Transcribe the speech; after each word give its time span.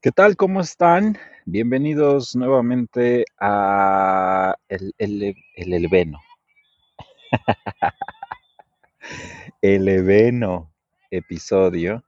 ¿Qué 0.00 0.12
tal? 0.12 0.36
¿Cómo 0.36 0.60
están? 0.60 1.18
Bienvenidos 1.44 2.36
nuevamente 2.36 3.24
a 3.40 4.54
el, 4.68 4.94
el, 4.96 5.34
el. 5.56 6.14
El 9.60 9.88
Eveno 9.88 10.72
episodio. 11.10 12.04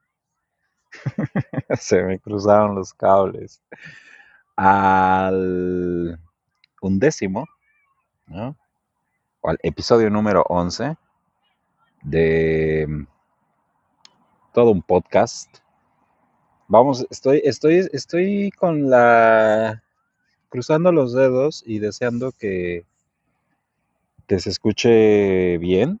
Se 1.77 2.01
me 2.01 2.17
cruzaron 2.17 2.75
los 2.75 2.93
cables. 2.93 3.61
Al 4.55 6.17
undécimo, 6.81 7.45
¿no? 8.25 8.55
O 9.41 9.49
al 9.49 9.59
episodio 9.63 10.09
número 10.09 10.45
11 10.47 10.95
de 12.03 13.05
todo 14.53 14.71
un 14.71 14.81
podcast. 14.81 15.60
Vamos, 16.71 17.05
estoy, 17.09 17.41
estoy, 17.43 17.89
estoy 17.91 18.49
con 18.51 18.89
la 18.89 19.83
cruzando 20.47 20.93
los 20.93 21.11
dedos 21.11 21.65
y 21.67 21.79
deseando 21.79 22.31
que, 22.31 22.85
que 24.25 24.39
se 24.39 24.51
escuche 24.51 25.57
bien, 25.57 25.99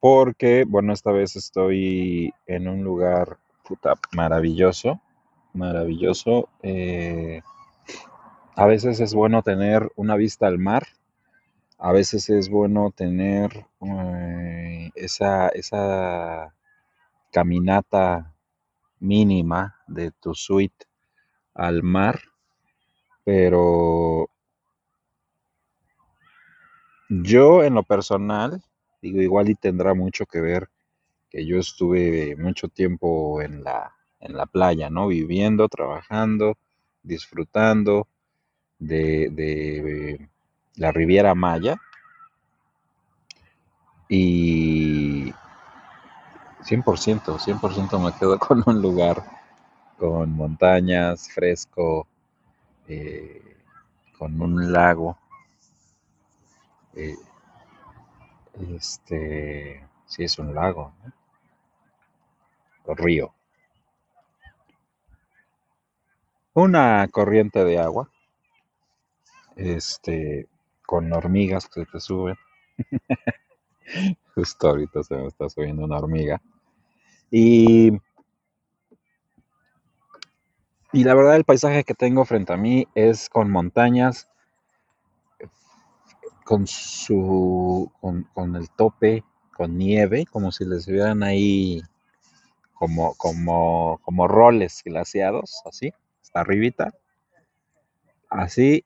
porque, 0.00 0.66
bueno, 0.68 0.92
esta 0.92 1.12
vez 1.12 1.34
estoy 1.34 2.30
en 2.46 2.68
un 2.68 2.84
lugar 2.84 3.38
puta, 3.66 3.94
maravilloso, 4.12 5.00
maravilloso. 5.54 6.50
Eh, 6.62 7.40
a 8.54 8.66
veces 8.66 9.00
es 9.00 9.14
bueno 9.14 9.42
tener 9.42 9.90
una 9.96 10.16
vista 10.16 10.46
al 10.46 10.58
mar, 10.58 10.88
a 11.78 11.90
veces 11.92 12.28
es 12.28 12.50
bueno 12.50 12.92
tener 12.94 13.64
eh, 13.80 14.90
esa, 14.94 15.48
esa 15.48 16.52
caminata 17.30 18.34
mínima 19.00 19.76
de 19.86 20.10
tu 20.10 20.34
suite 20.34 20.86
al 21.54 21.82
mar, 21.82 22.20
pero 23.24 24.30
yo 27.08 27.64
en 27.64 27.74
lo 27.74 27.82
personal, 27.82 28.62
digo, 29.02 29.20
igual 29.20 29.48
y 29.48 29.54
tendrá 29.54 29.94
mucho 29.94 30.26
que 30.26 30.40
ver 30.40 30.68
que 31.30 31.46
yo 31.46 31.58
estuve 31.58 32.36
mucho 32.36 32.68
tiempo 32.68 33.42
en 33.42 33.62
la, 33.64 33.94
en 34.20 34.36
la 34.36 34.46
playa, 34.46 34.90
¿no? 34.90 35.08
Viviendo, 35.08 35.68
trabajando, 35.68 36.56
disfrutando 37.02 38.08
de, 38.78 39.28
de 39.30 40.28
la 40.76 40.92
Riviera 40.92 41.34
Maya. 41.34 41.80
Y 44.08 44.77
100%, 46.68 47.38
100% 47.38 47.98
me 47.98 48.12
quedo 48.12 48.38
con 48.46 48.62
un 48.66 48.82
lugar 48.82 49.24
con 49.98 50.30
montañas, 50.32 51.28
fresco, 51.32 52.06
eh, 52.86 53.56
con 54.18 54.40
un 54.40 54.70
lago. 54.72 55.18
Eh, 56.94 57.16
este, 58.76 59.84
sí 60.06 60.24
es 60.24 60.38
un 60.38 60.54
lago, 60.54 60.92
¿no? 61.02 61.12
O 62.84 62.94
río. 62.94 63.32
Una 66.54 67.06
corriente 67.08 67.64
de 67.64 67.78
agua, 67.78 68.10
este, 69.56 70.48
con 70.84 71.12
hormigas 71.12 71.68
que 71.68 71.86
te 71.86 72.00
suben. 72.00 72.36
Justo 74.34 74.68
ahorita 74.68 75.02
se 75.02 75.16
me 75.16 75.26
está 75.26 75.48
subiendo 75.48 75.84
una 75.84 75.98
hormiga. 75.98 76.40
Y, 77.30 77.90
y 80.92 81.04
la 81.04 81.14
verdad 81.14 81.36
el 81.36 81.44
paisaje 81.44 81.84
que 81.84 81.94
tengo 81.94 82.24
frente 82.24 82.52
a 82.52 82.56
mí 82.56 82.86
es 82.94 83.28
con 83.28 83.50
montañas, 83.50 84.28
con 86.44 86.66
su, 86.66 87.92
con, 88.00 88.24
con 88.34 88.56
el 88.56 88.70
tope, 88.70 89.22
con 89.54 89.76
nieve, 89.76 90.24
como 90.26 90.50
si 90.50 90.64
les 90.64 90.88
hubieran 90.88 91.22
ahí 91.22 91.82
como, 92.74 93.14
como, 93.16 94.00
como 94.02 94.28
roles 94.28 94.82
glaciados, 94.84 95.62
así, 95.66 95.92
hasta 96.22 96.40
arribita. 96.40 96.92
Así 98.30 98.84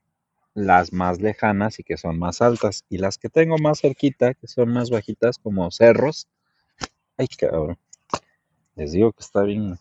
las 0.54 0.92
más 0.92 1.20
lejanas 1.20 1.78
y 1.78 1.84
que 1.84 1.96
son 1.96 2.18
más 2.18 2.42
altas. 2.42 2.84
Y 2.88 2.98
las 2.98 3.18
que 3.18 3.28
tengo 3.28 3.58
más 3.58 3.80
cerquita, 3.80 4.34
que 4.34 4.46
son 4.48 4.72
más 4.72 4.90
bajitas, 4.90 5.38
como 5.38 5.70
cerros. 5.70 6.28
Ay, 7.18 7.28
cabrón. 7.28 7.78
Les 8.74 8.92
digo 8.92 9.12
que 9.12 9.20
está 9.20 9.42
bien. 9.42 9.76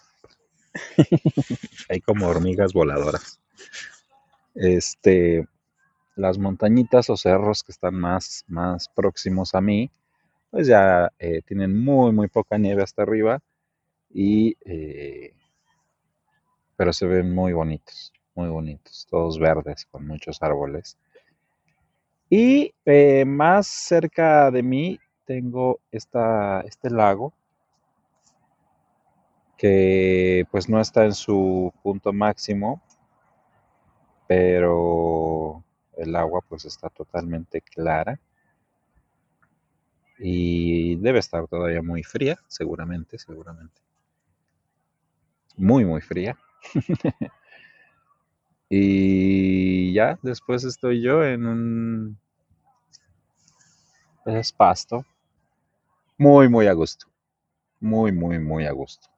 Hay 1.90 2.02
como 2.02 2.28
hormigas 2.28 2.74
voladoras. 2.74 3.40
Este, 4.54 5.48
las 6.16 6.38
montañitas 6.38 7.10
o 7.10 7.16
cerros 7.16 7.64
que 7.64 7.72
están 7.72 7.96
más, 7.96 8.44
más 8.48 8.90
próximos 8.90 9.56
a 9.56 9.62
mí, 9.62 9.90
pues 10.50 10.68
ya 10.68 11.12
eh, 11.20 11.42
tienen 11.44 11.82
muy, 11.82 12.12
muy 12.12 12.28
poca 12.28 12.58
nieve 12.58 12.84
hasta 12.84 13.04
arriba. 13.04 13.40
Y, 14.10 14.58
eh, 14.66 15.34
pero 16.76 16.92
se 16.92 17.06
ven 17.06 17.34
muy 17.34 17.54
bonitos, 17.54 18.12
muy 18.36 18.50
bonitos, 18.50 19.08
todos 19.10 19.40
verdes 19.40 19.86
con 19.86 20.06
muchos 20.06 20.42
árboles. 20.42 20.98
Y 22.30 22.74
eh, 22.86 23.24
más 23.26 23.68
cerca 23.68 24.52
de 24.52 24.64
mí 24.64 25.00
tengo 25.26 25.80
esta, 25.92 26.62
este 26.62 26.90
lago 26.90 27.34
que 29.62 30.48
pues 30.50 30.68
no 30.70 30.82
está 30.82 31.06
en 31.06 31.14
su 31.14 31.72
punto 31.84 32.12
máximo, 32.12 32.82
pero 34.28 35.64
el 35.98 36.16
agua 36.16 36.42
pues 36.50 36.66
está 36.66 36.90
totalmente 36.90 37.62
clara 37.62 38.20
y 40.18 40.96
debe 40.96 41.20
estar 41.20 41.48
todavía 41.48 41.84
muy 41.84 42.02
fría, 42.02 42.40
seguramente, 42.48 43.20
seguramente. 43.20 43.80
Muy, 45.58 45.86
muy 45.86 46.02
fría. 46.02 46.36
y 48.68 49.94
ya 49.94 50.18
después 50.24 50.64
estoy 50.64 51.04
yo 51.04 51.24
en 51.24 51.46
un 51.46 52.18
es 54.26 54.52
pasto 54.52 55.06
muy, 56.18 56.50
muy 56.50 56.66
a 56.66 56.74
gusto. 56.74 57.06
Muy, 57.80 58.12
muy, 58.12 58.40
muy 58.40 58.66
a 58.66 58.72
gusto. 58.72 59.11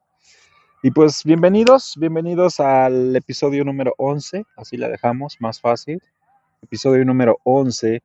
Y 0.86 0.90
pues 0.90 1.24
bienvenidos, 1.24 1.94
bienvenidos 1.96 2.60
al 2.60 3.16
episodio 3.16 3.64
número 3.64 3.94
11, 3.96 4.44
así 4.54 4.76
la 4.76 4.90
dejamos, 4.90 5.40
más 5.40 5.58
fácil. 5.58 6.02
Episodio 6.60 7.06
número 7.06 7.38
11 7.44 8.02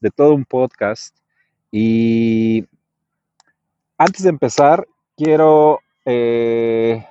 de 0.00 0.10
todo 0.10 0.34
un 0.34 0.44
podcast. 0.44 1.16
Y 1.70 2.66
antes 3.96 4.24
de 4.24 4.28
empezar, 4.28 4.86
quiero... 5.16 5.80
Eh, 6.04 7.02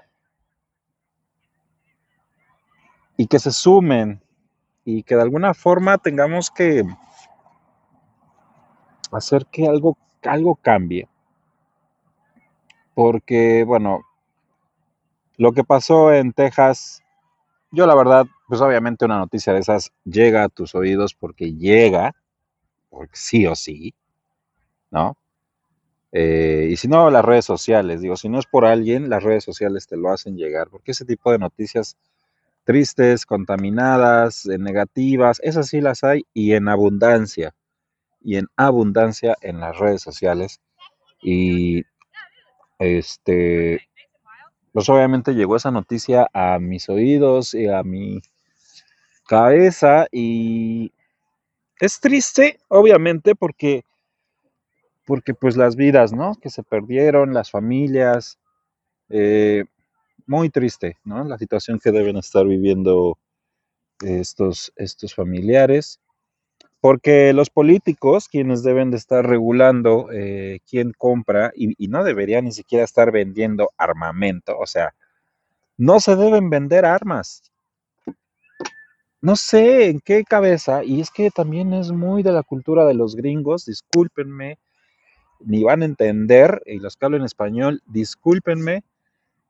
y 3.18 3.26
que 3.26 3.40
se 3.40 3.52
sumen 3.52 4.22
y 4.86 5.02
que 5.02 5.16
de 5.16 5.24
alguna 5.24 5.56
forma 5.56 5.98
tengamos 5.98 6.52
que 6.52 6.84
hacer 9.12 9.48
que 9.48 9.68
algo, 9.68 9.98
algo 10.22 10.54
cambie. 10.58 11.10
Porque, 12.94 13.64
bueno, 13.64 14.04
lo 15.38 15.52
que 15.54 15.64
pasó 15.64 16.14
en 16.14 16.34
Texas, 16.34 17.02
yo 17.72 17.86
la 17.88 17.96
verdad, 17.96 18.26
pues 18.48 18.62
obviamente 18.62 19.06
una 19.06 19.20
noticia 19.20 19.54
de 19.54 19.60
esas 19.60 19.92
llega 20.06 20.44
a 20.44 20.50
tus 20.50 20.76
oídos 20.76 21.14
porque 21.16 21.54
llega, 21.54 22.14
porque 22.90 23.16
sí 23.16 23.48
o 23.48 23.56
sí, 23.56 23.94
¿no? 24.92 25.18
Eh, 26.12 26.70
y 26.72 26.78
si 26.78 26.88
no, 26.88 27.10
las 27.12 27.26
redes 27.26 27.46
sociales, 27.46 28.02
digo, 28.02 28.16
si 28.16 28.30
no 28.30 28.40
es 28.40 28.46
por 28.46 28.66
alguien, 28.66 29.10
las 29.10 29.24
redes 29.24 29.44
sociales 29.44 29.88
te 29.88 29.98
lo 29.98 30.10
hacen 30.12 30.38
llegar, 30.38 30.70
porque 30.70 30.92
ese 30.92 31.06
tipo 31.06 31.32
de 31.32 31.40
noticias 31.40 31.98
tristes, 32.64 33.26
contaminadas, 33.26 34.46
negativas, 34.46 35.40
esas 35.44 35.68
sí 35.70 35.82
las 35.82 36.04
hay 36.04 36.26
y 36.34 36.54
en 36.54 36.70
abundancia, 36.70 37.56
y 38.22 38.38
en 38.38 38.48
abundancia 38.58 39.36
en 39.42 39.60
las 39.60 39.78
redes 39.80 40.02
sociales. 40.02 40.62
Y 41.22 41.84
este, 42.80 43.87
pues 44.74 44.90
obviamente 44.90 45.34
llegó 45.34 45.56
esa 45.56 45.72
noticia 45.72 46.30
a 46.34 46.60
mis 46.60 46.90
oídos 46.90 47.54
y 47.54 47.68
a 47.68 47.84
mi 47.84 48.22
cabeza 49.28 50.08
y 50.12 50.92
es 51.80 52.00
triste, 52.00 52.60
obviamente, 52.70 53.36
porque 53.36 53.84
porque 55.06 55.34
pues 55.34 55.56
las 55.56 55.78
vidas, 55.78 56.12
¿no? 56.14 56.36
Que 56.36 56.50
se 56.50 56.64
perdieron, 56.64 57.34
las 57.34 57.50
familias, 57.50 58.40
eh, 59.10 59.66
muy 60.28 60.50
triste, 60.50 60.98
¿no? 61.06 61.24
La 61.24 61.38
situación 61.38 61.80
que 61.80 61.92
deben 61.92 62.18
estar 62.18 62.46
viviendo 62.46 63.18
estos, 64.02 64.74
estos 64.76 65.16
familiares, 65.16 66.00
porque 66.80 67.34
los 67.34 67.50
políticos, 67.50 68.28
quienes 68.28 68.64
deben 68.64 68.92
de 68.92 68.98
estar 68.98 69.26
regulando 69.26 70.10
eh, 70.12 70.60
quién 70.70 70.94
compra, 70.98 71.52
y, 71.56 71.88
no 71.88 72.04
deberían 72.04 72.46
ni 72.46 72.52
siquiera 72.52 72.84
estar 72.84 73.12
vendiendo 73.12 73.72
armamento, 73.78 74.58
o 74.58 74.68
sea, 74.68 74.94
No 75.78 76.00
se 76.00 76.16
deben 76.16 76.50
vender 76.50 76.86
armas. 76.86 77.52
No 79.22 79.36
sé 79.36 79.90
en 79.90 80.00
qué 80.00 80.24
cabeza, 80.24 80.84
y 80.84 81.02
es 81.02 81.12
que 81.12 81.32
también 81.32 81.74
es 81.74 81.92
muy 81.92 82.24
de 82.24 82.32
la 82.32 82.44
cultura 82.44 82.86
de 82.86 82.94
los 82.94 83.16
gringos, 83.16 83.66
discúlpenme, 83.66 84.60
ni 85.40 85.64
van 85.64 85.82
a 85.82 85.86
entender, 85.86 86.62
y 86.66 86.80
los 86.80 86.96
que 86.96 87.06
hablo 87.06 87.18
en 87.18 87.24
español, 87.24 87.82
discúlpenme, 87.88 88.84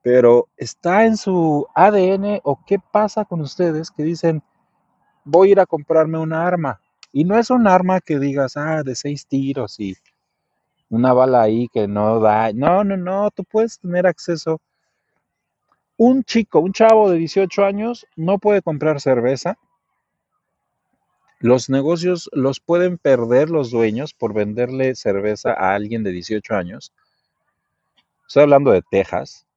pero 0.01 0.47
está 0.55 1.05
en 1.05 1.17
su 1.17 1.67
ADN 1.75 2.39
o 2.43 2.59
qué 2.65 2.77
pasa 2.79 3.25
con 3.25 3.41
ustedes 3.41 3.91
que 3.91 4.03
dicen, 4.03 4.41
voy 5.25 5.49
a 5.49 5.51
ir 5.51 5.59
a 5.59 5.65
comprarme 5.65 6.17
una 6.17 6.47
arma. 6.47 6.79
Y 7.17 7.23
no 7.23 7.35
es 7.39 7.49
un 7.49 7.67
arma 7.67 7.99
que 7.99 8.19
digas, 8.19 8.57
ah, 8.57 8.83
de 8.83 8.93
seis 8.93 9.25
tiros 9.25 9.79
y 9.79 9.95
una 10.87 11.13
bala 11.13 11.41
ahí 11.41 11.67
que 11.67 11.87
no 11.87 12.19
da. 12.19 12.53
No, 12.53 12.83
no, 12.83 12.95
no, 12.95 13.31
tú 13.31 13.43
puedes 13.43 13.79
tener 13.79 14.05
acceso. 14.05 14.61
Un 15.97 16.23
chico, 16.23 16.59
un 16.59 16.73
chavo 16.73 17.09
de 17.09 17.17
18 17.17 17.65
años 17.65 18.05
no 18.15 18.37
puede 18.37 18.61
comprar 18.61 19.01
cerveza. 19.01 19.57
Los 21.39 21.71
negocios 21.71 22.29
los 22.33 22.59
pueden 22.59 22.99
perder 22.99 23.49
los 23.49 23.71
dueños 23.71 24.13
por 24.13 24.35
venderle 24.35 24.93
cerveza 24.93 25.53
a 25.53 25.73
alguien 25.73 26.03
de 26.03 26.11
18 26.11 26.53
años. 26.53 26.93
Estoy 28.27 28.43
hablando 28.43 28.69
de 28.69 28.83
Texas. 28.83 29.47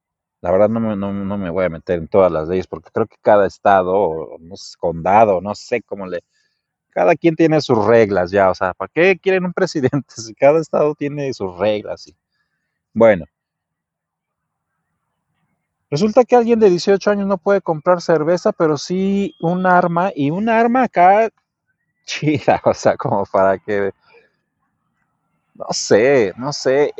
La 0.41 0.49
verdad 0.49 0.69
no 0.69 0.79
me, 0.79 0.95
no, 0.95 1.13
no 1.13 1.37
me 1.37 1.51
voy 1.51 1.65
a 1.65 1.69
meter 1.69 1.99
en 1.99 2.07
todas 2.07 2.31
las 2.31 2.47
leyes 2.47 2.65
porque 2.65 2.89
creo 2.91 3.05
que 3.05 3.17
cada 3.21 3.45
estado, 3.45 3.93
o 3.93 4.39
no 4.39 4.55
sé, 4.55 4.75
condado, 4.79 5.41
no 5.41 5.53
sé 5.53 5.83
cómo 5.83 6.07
le... 6.07 6.23
Cada 6.91 7.15
quien 7.15 7.35
tiene 7.35 7.61
sus 7.61 7.85
reglas 7.85 8.31
ya, 8.31 8.49
o 8.49 8.55
sea, 8.55 8.73
¿para 8.73 8.91
qué 8.93 9.17
quieren 9.17 9.45
un 9.45 9.53
presidente 9.53 10.13
si 10.15 10.33
cada 10.35 10.59
estado 10.59 10.93
tiene 10.95 11.33
sus 11.33 11.57
reglas? 11.57 12.07
Y... 12.07 12.15
Bueno, 12.93 13.25
resulta 15.89 16.23
que 16.23 16.35
alguien 16.35 16.59
de 16.59 16.69
18 16.69 17.11
años 17.11 17.27
no 17.27 17.37
puede 17.37 17.61
comprar 17.61 18.01
cerveza, 18.01 18.51
pero 18.51 18.77
sí 18.77 19.35
un 19.39 19.65
arma, 19.65 20.11
y 20.15 20.31
un 20.31 20.49
arma 20.49 20.83
acá 20.83 21.29
chida, 22.05 22.61
o 22.65 22.73
sea, 22.73 22.95
como 22.97 23.25
para 23.25 23.57
que... 23.57 23.91
No 25.53 25.65
sé, 25.71 26.33
no 26.37 26.51
sé. 26.53 26.93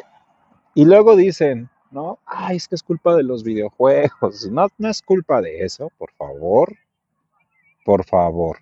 Y 0.75 0.85
luego 0.85 1.15
dicen, 1.15 1.69
¿no? 1.89 2.19
Ay, 2.25 2.57
es 2.57 2.67
que 2.67 2.75
es 2.75 2.83
culpa 2.83 3.15
de 3.15 3.23
los 3.23 3.43
videojuegos. 3.43 4.49
No, 4.51 4.67
no 4.77 4.89
es 4.89 5.01
culpa 5.01 5.41
de 5.41 5.63
eso, 5.63 5.91
por 5.97 6.11
favor. 6.13 6.75
Por 7.83 8.05
favor. 8.05 8.59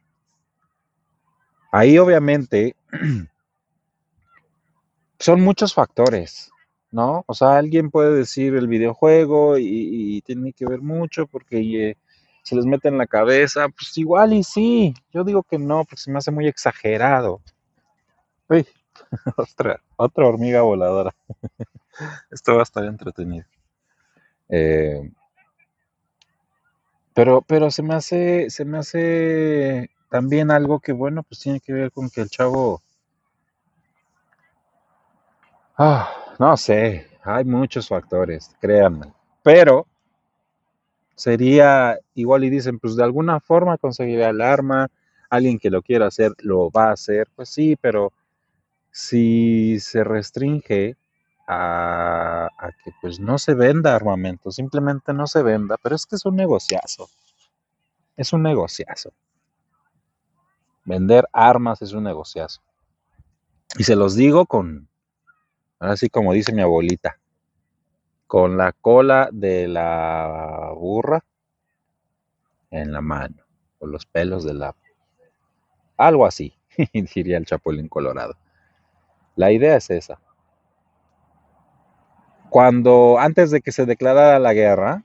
Ahí 1.71 1.98
obviamente 1.98 2.75
son 5.19 5.42
muchos 5.42 5.74
factores, 5.74 6.51
¿no? 6.92 7.24
O 7.27 7.33
sea, 7.33 7.57
alguien 7.57 7.92
puede 7.92 8.16
decir 8.16 8.56
el 8.56 8.68
videojuego 8.68 9.57
y, 9.57 10.21
tiene 10.25 10.54
que 10.54 10.66
ver 10.66 10.81
mucho 10.81 11.27
porque 11.27 11.89
eh, 11.89 11.98
se 12.44 12.56
les 12.56 12.66
mete 12.66 12.88
en 12.88 12.98
la 12.98 13.07
cabeza. 13.07 13.68
Pues 13.69 13.98
igual 13.98 14.33
y 14.33 14.44
sí. 14.44 14.94
Yo 15.13 15.24
digo 15.24 15.44
que 15.44 15.60
no, 15.60 15.83
porque 15.86 16.01
se 16.01 16.12
me 16.12 16.18
hace 16.18 16.31
muy 16.31 16.48
exagerado. 16.48 17.42
Uy, 18.50 18.68
otra, 19.38 19.81
otra 19.95 20.27
hormiga 20.27 20.62
voladora. 20.62 21.16
Esto 22.31 22.54
va 22.56 22.62
a 22.62 22.63
estar 22.63 22.83
entretenido. 22.86 23.45
Eh, 24.50 25.12
pero, 27.13 27.42
pero 27.42 27.69
se 27.69 27.83
me 27.83 27.94
hace, 27.95 28.50
se 28.50 28.66
me 28.66 28.80
hace 28.80 29.89
también 30.10 30.52
algo 30.52 30.80
que, 30.80 30.92
bueno, 30.92 31.24
pues 31.24 31.40
tiene 31.40 31.60
que 31.60 31.74
ver 31.74 31.92
con 31.92 32.10
que 32.10 32.22
el 32.22 32.30
chavo, 32.30 32.82
ah, 35.78 36.10
no 36.40 36.58
sé, 36.58 37.08
hay 37.24 37.46
muchos 37.46 37.88
factores, 37.88 38.56
créanme. 38.60 39.14
Pero 39.44 39.86
sería 41.16 41.98
igual 42.16 42.44
y 42.44 42.50
dicen, 42.50 42.80
pues 42.80 42.96
de 42.96 43.04
alguna 43.04 43.40
forma 43.40 43.78
conseguirá 43.78 44.30
el 44.30 44.42
arma, 44.42 44.90
alguien 45.30 45.60
que 45.60 45.70
lo 45.70 45.82
quiera 45.82 46.08
hacer 46.08 46.34
lo 46.40 46.72
va 46.72 46.90
a 46.90 46.94
hacer, 46.94 47.28
pues 47.36 47.50
sí, 47.50 47.76
pero 47.80 48.12
si 48.92 49.80
se 49.80 50.04
restringe 50.04 50.98
a, 51.48 52.48
a, 52.58 52.72
que 52.84 52.92
pues 53.02 53.20
no 53.20 53.38
se 53.38 53.54
venda 53.54 53.96
armamento, 53.96 54.52
simplemente 54.52 55.14
no 55.14 55.28
se 55.28 55.44
venda, 55.44 55.78
pero 55.82 55.96
es 55.96 56.06
que 56.06 56.16
es 56.16 56.26
un 56.26 56.36
negociazo, 56.36 57.10
es 58.18 58.34
un 58.34 58.44
negociazo. 58.44 59.12
Vender 60.90 61.30
armas 61.34 61.84
es 61.84 61.94
un 61.94 62.04
negociazo. 62.04 62.62
Y 63.78 63.84
se 63.84 63.96
los 63.96 64.16
digo 64.16 64.48
con, 64.48 64.90
así 65.78 66.10
como 66.10 66.34
dice 66.34 66.52
mi 66.52 66.64
abuelita, 66.64 67.20
con 68.26 68.58
la 68.58 68.72
cola 68.72 69.30
de 69.32 69.68
la 69.68 70.72
burra 70.76 71.24
en 72.72 72.92
la 72.92 73.02
mano, 73.02 73.36
o 73.78 73.86
los 73.86 74.08
pelos 74.08 74.44
de 74.44 74.56
la... 74.56 74.76
Algo 75.96 76.26
así, 76.26 76.56
diría 77.14 77.38
el 77.38 77.46
Chapulín 77.46 77.88
Colorado. 77.88 78.36
La 79.36 79.52
idea 79.52 79.76
es 79.76 79.92
esa. 79.92 80.20
Cuando, 82.50 83.20
antes 83.20 83.52
de 83.52 83.62
que 83.62 83.72
se 83.72 83.86
declarara 83.86 84.40
la 84.40 84.54
guerra, 84.54 85.04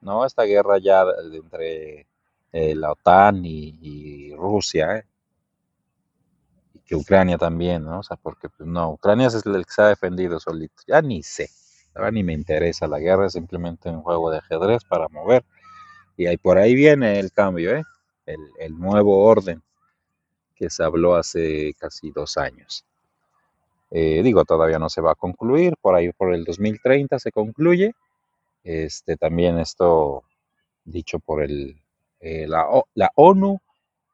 ¿no? 0.00 0.24
Esta 0.24 0.44
guerra 0.44 0.78
ya 0.78 1.04
entre 1.32 2.06
eh, 2.52 2.74
la 2.76 2.92
OTAN 2.92 3.44
y, 3.44 3.76
y 3.82 4.36
Rusia, 4.36 4.98
¿eh? 4.98 5.04
Que 6.86 6.94
Ucrania 6.94 7.38
también, 7.38 7.84
¿no? 7.84 8.00
O 8.00 8.02
sea, 8.02 8.16
porque 8.16 8.48
pues, 8.48 8.68
no, 8.68 8.92
Ucrania 8.92 9.28
es 9.28 9.34
el 9.46 9.64
que 9.64 9.72
se 9.72 9.82
ha 9.82 9.88
defendido 9.88 10.38
solito. 10.40 10.82
Ya 10.86 11.00
ni 11.02 11.22
sé, 11.22 11.48
ahora 11.94 12.10
ni 12.10 12.22
me 12.22 12.32
interesa. 12.32 12.86
La 12.86 12.98
guerra 12.98 13.26
es 13.26 13.32
simplemente 13.32 13.88
un 13.88 14.02
juego 14.02 14.30
de 14.30 14.38
ajedrez 14.38 14.84
para 14.84 15.08
mover. 15.08 15.44
Y 16.16 16.26
ahí 16.26 16.36
por 16.36 16.58
ahí 16.58 16.74
viene 16.74 17.18
el 17.18 17.32
cambio, 17.32 17.76
¿eh? 17.76 17.82
El, 18.26 18.78
nuevo 18.78 19.24
orden 19.24 19.62
que 20.54 20.70
se 20.70 20.82
habló 20.82 21.16
hace 21.16 21.74
casi 21.78 22.10
dos 22.10 22.38
años. 22.38 22.84
Eh, 23.90 24.22
digo, 24.22 24.44
todavía 24.44 24.78
no 24.78 24.88
se 24.88 25.00
va 25.00 25.12
a 25.12 25.14
concluir, 25.16 25.74
por 25.80 25.94
ahí 25.94 26.10
por 26.12 26.34
el 26.34 26.44
2030 26.44 27.18
se 27.18 27.32
concluye. 27.32 27.94
Este, 28.62 29.16
también 29.16 29.58
esto 29.58 30.24
dicho 30.84 31.18
por 31.18 31.42
el, 31.42 31.80
eh, 32.20 32.46
la, 32.48 32.66
ONU, 33.16 33.60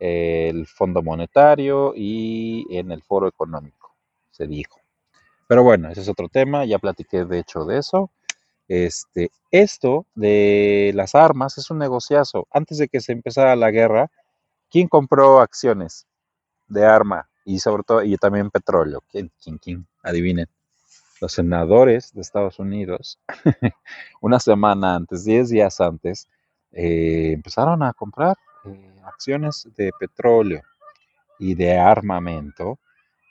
el 0.01 0.67
Fondo 0.67 1.03
Monetario 1.03 1.93
y 1.95 2.67
en 2.71 2.91
el 2.91 3.03
Foro 3.03 3.29
Económico, 3.29 3.95
se 4.33 4.49
dijo. 4.49 4.81
Pero 5.47 5.63
bueno, 5.63 5.91
ese 5.91 6.01
es 6.01 6.09
otro 6.09 6.29
tema, 6.29 6.65
ya 6.65 6.79
platiqué 6.81 7.25
de 7.25 7.39
hecho 7.39 7.65
de 7.65 7.79
eso. 7.79 8.11
Este, 8.67 9.31
esto 9.53 10.07
de 10.15 10.93
las 10.95 11.15
armas 11.15 11.59
es 11.59 11.71
un 11.71 11.79
negociazo. 11.79 12.49
Antes 12.51 12.79
de 12.79 12.89
que 12.89 13.01
se 13.01 13.13
empezara 13.13 13.55
la 13.57 13.71
guerra, 13.71 14.11
¿quién 14.71 14.89
compró 14.89 15.41
acciones 15.41 16.07
de 16.67 16.85
arma? 16.85 17.31
y 17.45 17.59
sobre 17.59 17.83
todo, 17.83 18.03
y 18.03 18.17
también 18.17 18.51
petróleo. 18.51 19.03
¿Quién, 19.11 19.31
quién, 19.43 19.59
quién? 19.59 19.87
Adivinen. 20.03 20.47
Los 21.21 21.33
senadores 21.33 22.13
de 22.15 22.23
Estados 22.23 22.59
Unidos, 22.59 23.19
una 24.21 24.41
semana 24.41 24.95
antes, 24.95 25.25
10 25.25 25.51
días 25.51 25.81
antes, 25.81 26.29
eh, 26.73 27.33
empezaron 27.35 27.83
a 27.83 27.93
comprar 27.93 28.37
eh, 28.65 28.90
acciones 29.11 29.69
de 29.77 29.91
petróleo 29.99 30.63
y 31.39 31.55
de 31.55 31.79
armamento. 31.79 32.79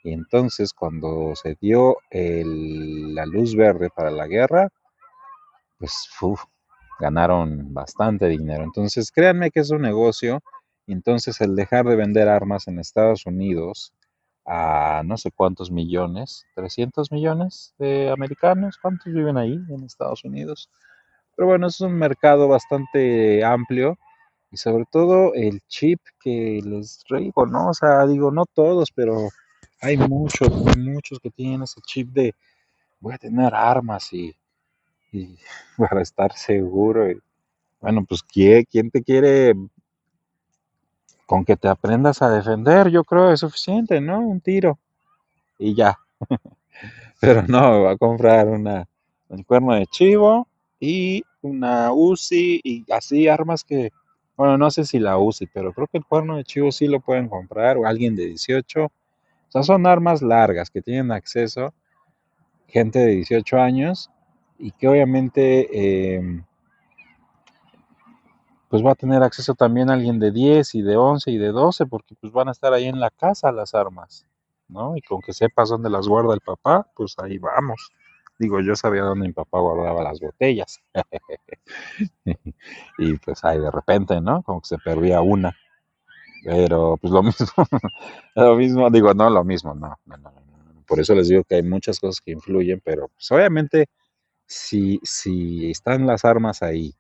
Y 0.03 0.13
entonces 0.13 0.74
cuando 0.74 1.33
se 1.36 1.57
dio 1.59 1.98
el, 2.09 3.13
la 3.15 3.25
luz 3.25 3.55
verde 3.55 3.89
para 3.89 4.12
la 4.12 4.27
guerra, 4.27 4.69
pues 5.77 6.09
ganaron 7.00 7.74
bastante 7.74 8.27
dinero. 8.27 8.63
Entonces 8.63 9.12
créanme 9.12 9.51
que 9.51 9.62
es 9.62 9.71
un 9.71 9.81
negocio. 9.81 10.41
Entonces 10.88 11.39
el 11.41 11.55
dejar 11.55 11.86
de 11.86 11.95
vender 11.95 12.27
armas 12.27 12.67
en 12.67 12.79
Estados 12.79 13.25
Unidos 13.25 13.93
a 14.45 15.03
no 15.05 15.17
sé 15.17 15.31
cuántos 15.31 15.69
millones, 15.69 16.45
300 16.55 17.12
millones 17.12 17.75
de 17.77 18.09
americanos, 18.09 18.79
¿cuántos 18.81 19.13
viven 19.13 19.38
ahí 19.38 19.59
en 19.69 19.83
Estados 19.83 20.24
Unidos? 20.25 20.69
Pero 21.36 21.48
bueno, 21.48 21.67
es 21.67 21.79
un 21.81 21.93
mercado 21.93 22.48
bastante 22.48 23.45
amplio 23.45 23.98
y 24.51 24.58
sobre 24.58 24.86
todo 24.91 25.34
el 25.34 25.62
chip 25.68 26.00
que 26.20 26.62
les 26.63 27.00
traigo, 27.08 27.46
¿no? 27.46 27.70
O 27.70 27.74
sea, 27.74 28.06
digo, 28.08 28.32
no 28.32 28.46
todos, 28.46 28.91
pero 28.91 29.29
hay 29.82 29.98
muchos, 29.98 30.50
muchos 30.77 31.20
que 31.20 31.29
tienen 31.29 31.63
ese 31.63 31.82
chip 31.82 32.10
de 32.10 32.34
voy 33.00 33.13
a 33.13 33.18
tener 33.18 33.53
armas 33.53 34.12
y, 34.13 34.36
y 35.12 35.38
para 35.77 36.01
estar 36.01 36.34
seguro. 36.34 37.10
Y, 37.12 37.20
bueno, 37.82 38.03
pues 38.08 38.24
¿quién, 38.24 38.65
¿quién 38.70 38.91
te 38.91 39.03
quiere 39.03 39.53
con 41.29 41.46
que 41.46 41.56
te 41.56 41.68
aprendas 41.68 42.24
a 42.24 42.32
defender, 42.32 42.89
yo 42.89 43.03
creo 43.03 43.32
es 43.32 43.41
suficiente, 43.41 44.01
¿no? 44.01 44.20
Un 44.20 44.41
tiro 44.41 44.79
y 45.60 45.75
ya. 45.75 46.00
Pero 47.22 47.44
no, 47.44 47.84
va 47.84 47.91
a 47.91 47.98
comprar 47.98 48.48
una, 48.48 48.88
un 49.27 49.44
cuerno 49.44 49.75
de 49.75 49.86
chivo 49.86 50.48
y 50.79 51.24
una 51.44 51.94
UCI 51.94 52.62
y 52.63 52.91
así 52.91 53.27
armas 53.27 53.63
que, 53.63 53.91
bueno, 54.39 54.58
no 54.58 54.72
sé 54.72 54.86
si 54.86 55.00
la 55.00 55.17
UCI, 55.17 55.48
pero 55.48 55.74
creo 55.74 55.88
que 55.88 55.98
el 55.98 56.05
cuerno 56.05 56.38
de 56.38 56.46
chivo 56.46 56.72
sí 56.72 56.88
lo 56.88 57.01
pueden 57.01 57.27
comprar 57.27 57.75
o 57.77 57.86
alguien 57.86 58.15
de 58.15 58.25
18. 58.27 58.86
O 58.86 58.91
sea, 59.50 59.63
son 59.63 59.86
armas 59.86 60.22
largas 60.22 60.69
que 60.69 60.81
tienen 60.81 61.12
acceso 61.12 61.74
gente 62.69 63.00
de 63.00 63.15
18 63.15 63.58
años 63.60 64.10
y 64.58 64.72
que 64.72 64.88
obviamente 64.88 65.67
eh, 66.17 66.41
pues 68.69 68.81
va 68.81 68.91
a 68.91 68.96
tener 68.96 69.24
acceso 69.24 69.55
también 69.55 69.89
alguien 69.89 70.19
de 70.19 70.31
10 70.31 70.74
y 70.74 70.84
de 70.84 70.96
11 70.96 71.31
y 71.31 71.38
de 71.38 71.50
12, 71.50 71.88
porque 71.88 72.15
pues 72.15 72.31
van 72.31 72.48
a 72.48 72.51
estar 72.51 72.72
ahí 72.72 72.86
en 72.86 73.01
la 73.01 73.10
casa 73.10 73.51
las 73.51 73.75
armas, 73.75 74.25
¿no? 74.69 74.96
Y 74.96 75.01
con 75.01 75.19
que 75.19 75.34
sepas 75.34 75.67
dónde 75.67 75.89
las 75.89 76.08
guarda 76.08 76.34
el 76.34 76.39
papá, 76.39 76.88
pues 76.96 77.13
ahí 77.19 77.39
vamos. 77.39 77.91
Digo, 78.39 78.62
yo 78.62 78.75
sabía 78.75 79.03
dónde 79.03 79.27
mi 79.27 79.34
papá 79.34 79.60
guardaba 79.60 80.01
las 80.03 80.19
botellas. 80.19 80.79
y 82.98 83.17
pues 83.17 83.43
ahí 83.43 83.60
de 83.60 83.72
repente, 83.72 84.22
¿no? 84.22 84.41
Como 84.43 84.62
que 84.62 84.67
se 84.67 84.77
perdía 84.77 85.22
una. 85.22 85.55
Pero 86.46 86.98
pues 87.01 87.12
lo 87.13 87.24
mismo, 87.24 87.67
lo 88.36 88.55
mismo, 88.55 88.89
digo, 88.89 89.13
no 89.13 89.29
lo 89.29 89.43
mismo, 89.43 89.75
no, 89.75 89.98
no, 90.05 90.17
no. 90.17 90.34
Por 90.88 91.00
eso 91.00 91.13
les 91.15 91.27
digo 91.29 91.43
que 91.43 91.55
hay 91.55 91.63
muchas 91.63 92.00
cosas 92.00 92.22
que 92.22 92.31
influyen, 92.31 92.81
pero 92.84 93.10
pues 93.10 93.31
obviamente 93.31 93.88
si, 94.48 95.00
si 95.03 95.72
están 95.72 96.08
las 96.08 96.25
armas 96.25 96.63
ahí, 96.63 96.93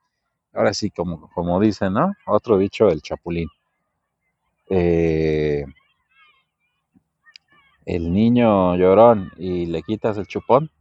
ahora 0.53 0.73
sí, 0.73 0.91
como, 0.91 1.29
como 1.31 1.59
dicen, 1.59 1.93
¿no? 1.93 2.13
Otro 2.27 2.57
dicho, 2.57 2.89
el 2.89 3.01
chapulín. 3.01 3.49
Eh, 4.69 5.65
el 7.85 8.13
niño 8.13 8.75
llorón 8.77 9.31
y 9.37 9.65
le 9.65 9.81
quitas 9.83 10.17
el 10.17 10.27
chupón 10.27 10.71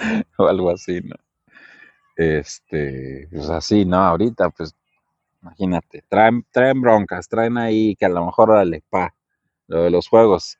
o 0.38 0.46
algo 0.46 0.70
así, 0.70 1.00
¿no? 1.02 1.16
Este, 2.16 3.28
pues 3.30 3.48
así, 3.50 3.84
¿no? 3.84 3.98
Ahorita, 3.98 4.50
pues, 4.50 4.74
imagínate, 5.42 6.04
traen, 6.08 6.44
traen 6.52 6.80
broncas, 6.82 7.28
traen 7.28 7.58
ahí 7.58 7.96
que 7.96 8.06
a 8.06 8.10
lo 8.10 8.26
mejor, 8.26 8.50
órale, 8.50 8.82
pa, 8.90 9.14
lo 9.68 9.84
de 9.84 9.90
los 9.90 10.08
juegos 10.08 10.58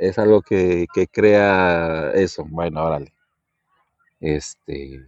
es 0.00 0.18
algo 0.18 0.42
que, 0.42 0.86
que 0.94 1.08
crea 1.08 2.12
eso, 2.14 2.44
bueno, 2.46 2.84
órale. 2.84 3.12
Este, 4.20 5.04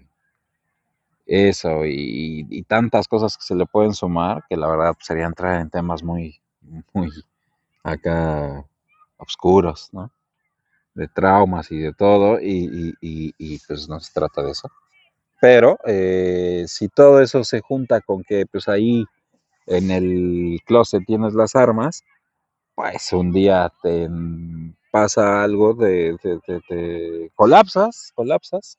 eso 1.27 1.87
y, 1.87 2.47
y 2.51 2.63
tantas 2.65 3.09
cosas 3.09 3.37
que 3.37 3.45
se 3.45 3.55
le 3.55 3.67
pueden 3.67 3.95
sumar 3.95 4.45
que 4.49 4.57
la 4.57 4.69
verdad 4.69 4.93
pues, 4.95 5.07
sería 5.07 5.25
entrar 5.27 5.61
en 5.61 5.71
temas 5.71 6.03
muy, 6.03 6.41
muy 6.93 7.11
acá 7.85 8.65
oscuros, 9.19 9.91
¿no? 9.93 10.11
De 10.95 11.09
traumas 11.09 11.71
y 11.73 11.79
de 11.79 11.93
todo, 11.93 12.41
y, 12.41 12.95
y, 13.01 13.35
y 13.37 13.59
pues 13.67 13.89
no 13.89 13.99
se 14.01 14.13
trata 14.13 14.43
de 14.43 14.53
eso. 14.53 14.71
Pero 15.41 15.79
eh, 15.87 16.65
si 16.69 16.89
todo 16.89 17.21
eso 17.21 17.45
se 17.45 17.61
junta 17.61 18.01
con 18.01 18.23
que 18.23 18.47
pues 18.47 18.69
ahí 18.69 19.05
en 19.67 19.91
el 19.91 20.61
closet 20.65 21.03
tienes 21.07 21.35
las 21.35 21.57
armas, 21.57 22.03
pues 22.75 23.13
un 23.13 23.33
día 23.33 23.73
te 23.83 24.09
pasa 24.91 25.43
algo 25.43 25.75
de, 25.75 26.17
de 26.23 27.31
colapsas, 27.35 28.13
colapsas 28.15 28.79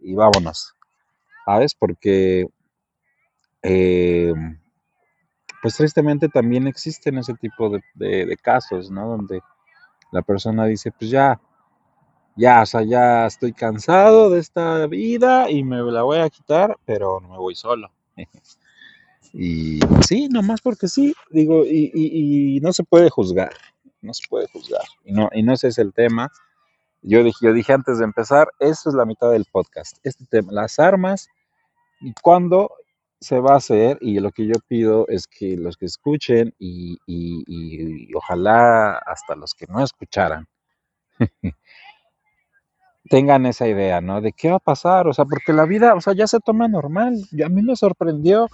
y 0.00 0.14
vámonos, 0.14 0.74
¿sabes? 1.44 1.74
Porque 1.74 2.46
eh, 3.62 4.34
pues 5.62 5.76
tristemente 5.76 6.28
también 6.28 6.66
existen 6.66 7.18
ese 7.18 7.34
tipo 7.34 7.70
de, 7.70 7.80
de, 7.94 8.26
de, 8.26 8.36
casos, 8.36 8.90
¿no? 8.90 9.08
Donde 9.08 9.40
la 10.12 10.22
persona 10.22 10.66
dice, 10.66 10.92
pues 10.92 11.10
ya, 11.10 11.40
ya, 12.36 12.62
o 12.62 12.66
sea, 12.66 12.82
ya 12.82 13.26
estoy 13.26 13.52
cansado 13.52 14.30
de 14.30 14.38
esta 14.38 14.86
vida 14.86 15.50
y 15.50 15.64
me 15.64 15.82
la 15.82 16.02
voy 16.02 16.18
a 16.18 16.30
quitar, 16.30 16.78
pero 16.84 17.18
no 17.20 17.30
me 17.30 17.38
voy 17.38 17.54
solo. 17.54 17.90
y 19.32 19.80
sí, 20.06 20.28
nomás 20.28 20.60
porque 20.60 20.86
sí, 20.86 21.14
digo, 21.30 21.64
y, 21.64 21.90
y, 21.94 22.60
no 22.60 22.72
se 22.72 22.84
puede 22.84 23.10
juzgar, 23.10 23.52
no 24.02 24.14
se 24.14 24.22
puede 24.28 24.46
juzgar. 24.48 24.84
Y 25.04 25.12
no, 25.12 25.28
y 25.32 25.42
no 25.42 25.54
ese 25.54 25.68
es 25.68 25.78
el 25.78 25.92
tema. 25.92 26.30
Yo 27.00 27.24
dije, 27.24 27.38
yo 27.40 27.52
dije 27.52 27.72
antes 27.72 27.98
de 27.98 28.04
empezar, 28.04 28.48
eso 28.60 28.90
es 28.90 28.94
la 28.94 29.06
mitad 29.06 29.30
del 29.32 29.46
podcast. 29.50 29.96
Este 30.04 30.24
tema, 30.26 30.52
las 30.52 30.78
armas 30.78 31.28
y 32.00 32.12
cuándo 32.22 32.70
se 33.22 33.38
va 33.38 33.54
a 33.54 33.58
hacer 33.58 33.98
y 34.00 34.18
lo 34.18 34.32
que 34.32 34.46
yo 34.46 34.54
pido 34.66 35.06
es 35.08 35.28
que 35.28 35.56
los 35.56 35.76
que 35.76 35.86
escuchen 35.86 36.54
y, 36.58 36.98
y, 37.06 38.12
ojalá 38.14 38.98
hasta 38.98 39.36
los 39.36 39.54
que 39.54 39.66
no 39.68 39.82
escucharan 39.82 40.48
tengan 43.08 43.46
esa 43.46 43.68
idea, 43.68 44.00
¿no? 44.00 44.20
De 44.20 44.32
qué 44.32 44.50
va 44.50 44.56
a 44.56 44.58
pasar, 44.58 45.06
o 45.06 45.12
sea, 45.12 45.24
porque 45.24 45.52
la 45.52 45.66
vida, 45.66 45.94
o 45.94 46.00
sea, 46.00 46.14
ya 46.14 46.26
se 46.26 46.40
toma 46.40 46.66
normal. 46.66 47.14
Y 47.30 47.42
a 47.42 47.48
mí 47.48 47.62
me 47.62 47.76
sorprendió 47.76 48.48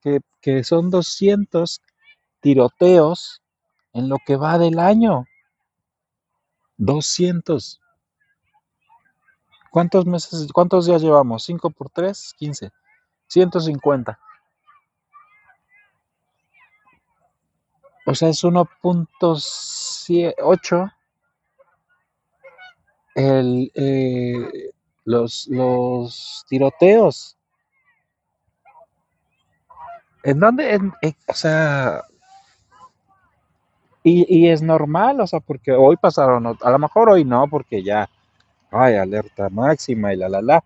que, 0.00 0.20
que 0.40 0.64
son 0.64 0.90
200 0.90 1.80
tiroteos 2.40 3.42
en 3.92 4.08
lo 4.08 4.16
que 4.26 4.36
va 4.36 4.58
del 4.58 4.78
año. 4.78 5.24
200. 6.76 7.80
¿Cuántos 9.70 10.04
meses, 10.04 10.52
cuántos 10.52 10.86
días 10.86 11.00
llevamos? 11.00 11.44
5 11.44 11.70
por 11.70 11.88
3, 11.90 12.34
15. 12.36 12.72
150. 13.32 14.18
O 18.04 18.14
sea, 18.14 18.28
es 18.28 18.44
1.8 18.44 20.92
el, 23.14 23.72
eh, 23.74 24.72
los, 25.04 25.46
los 25.48 26.44
tiroteos. 26.48 27.38
¿En 30.24 30.38
dónde? 30.38 30.74
En, 30.74 30.92
o 31.26 31.34
sea, 31.34 32.02
y, 34.02 34.26
y, 34.28 34.48
es 34.48 34.62
normal, 34.62 35.20
o 35.20 35.26
sea, 35.26 35.40
porque 35.40 35.72
hoy 35.72 35.96
pasaron, 35.96 36.58
a 36.60 36.70
lo 36.70 36.78
mejor 36.78 37.08
hoy 37.08 37.24
no, 37.24 37.48
porque 37.48 37.82
ya, 37.82 38.10
ay, 38.70 38.96
alerta 38.96 39.48
máxima 39.48 40.12
y 40.12 40.16
la, 40.16 40.28
la, 40.28 40.42
la, 40.42 40.64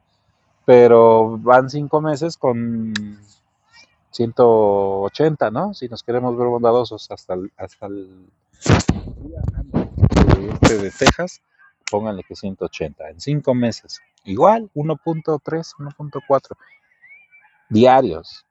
pero 0.66 1.38
van 1.38 1.70
cinco 1.70 2.02
meses 2.02 2.36
con 2.36 2.92
180, 4.10 5.50
¿no? 5.50 5.72
Si 5.72 5.88
nos 5.88 6.02
queremos 6.02 6.36
ver 6.36 6.48
bondadosos 6.48 7.10
hasta 7.10 7.34
el, 7.34 7.52
hasta 7.56 7.86
el 7.86 8.26
este 10.52 10.78
de 10.78 10.90
Texas, 10.90 11.40
pónganle 11.90 12.24
que 12.24 12.34
180, 12.34 13.10
en 13.10 13.20
5 13.20 13.54
meses, 13.54 14.00
igual 14.24 14.70
1.3, 14.74 15.40
1.4 15.40 16.56
diarios. 17.68 18.44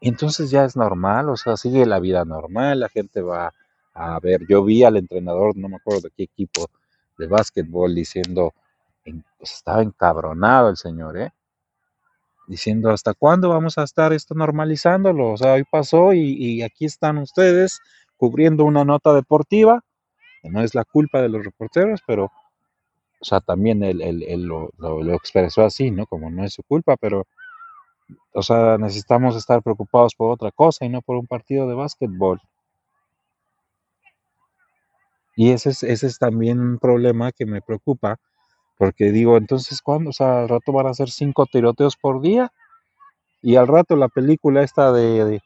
Entonces 0.00 0.50
ya 0.50 0.64
es 0.64 0.76
normal, 0.76 1.28
o 1.30 1.36
sea, 1.36 1.56
sigue 1.56 1.84
la 1.84 1.98
vida 1.98 2.24
normal, 2.24 2.80
la 2.80 2.88
gente 2.88 3.20
va 3.20 3.52
a 3.94 4.20
ver, 4.20 4.46
yo 4.48 4.62
vi 4.62 4.84
al 4.84 4.96
entrenador, 4.96 5.56
no 5.56 5.68
me 5.68 5.76
acuerdo 5.76 6.02
de 6.02 6.10
qué 6.16 6.22
equipo 6.22 6.70
de 7.18 7.26
básquetbol, 7.26 7.92
diciendo, 7.96 8.54
estaba 9.40 9.82
encabronado 9.82 10.70
el 10.70 10.76
señor, 10.76 11.18
¿eh? 11.18 11.32
Diciendo, 12.46 12.90
¿hasta 12.90 13.14
cuándo 13.14 13.50
vamos 13.50 13.76
a 13.78 13.82
estar 13.82 14.12
esto 14.12 14.34
normalizándolo? 14.34 15.32
O 15.32 15.36
sea, 15.36 15.54
hoy 15.54 15.64
pasó 15.70 16.14
y, 16.14 16.62
aquí 16.62 16.86
están 16.86 17.18
ustedes 17.18 17.80
cubriendo 18.16 18.64
una 18.64 18.84
nota 18.84 19.12
deportiva 19.12 19.82
no 20.44 20.62
es 20.62 20.74
la 20.74 20.84
culpa 20.84 21.20
de 21.20 21.28
los 21.28 21.44
reporteros, 21.44 22.00
pero, 22.06 22.24
o 22.24 23.24
sea, 23.24 23.40
también 23.40 23.82
él, 23.82 24.42
lo, 24.44 24.70
expresó 25.14 25.64
así, 25.64 25.90
¿no? 25.90 26.06
Como 26.06 26.30
no 26.30 26.44
es 26.44 26.54
su 26.54 26.62
culpa, 26.62 26.96
pero, 26.96 27.26
o 28.32 28.42
sea, 28.42 28.78
necesitamos 28.78 29.36
estar 29.36 29.62
preocupados 29.62 30.14
por 30.14 30.30
otra 30.30 30.50
cosa 30.50 30.84
y 30.84 30.88
no 30.88 31.02
por 31.02 31.16
un 31.16 31.26
partido 31.26 31.68
de 31.68 31.74
básquetbol. 31.74 32.40
Y 35.36 35.52
ese 35.52 35.70
es, 35.70 35.82
ese 35.84 36.06
es 36.08 36.18
también 36.18 36.60
un 36.60 36.78
problema 36.78 37.30
que 37.32 37.46
me 37.46 37.62
preocupa, 37.62 38.18
porque 38.78 39.12
digo, 39.12 39.36
entonces, 39.36 39.82
¿cuándo? 39.82 40.10
O 40.10 40.12
sea, 40.12 40.40
al 40.42 40.48
rato 40.48 40.72
van 40.72 40.86
a 40.86 40.94
ser 40.94 41.10
cinco 41.10 41.46
tiroteos 41.46 41.96
por 41.96 42.20
día, 42.22 42.52
y 43.42 43.56
al 43.56 43.68
rato 43.68 43.96
la 43.96 44.08
película 44.08 44.62
esta 44.62 44.92
de, 44.92 45.24
de 45.24 45.40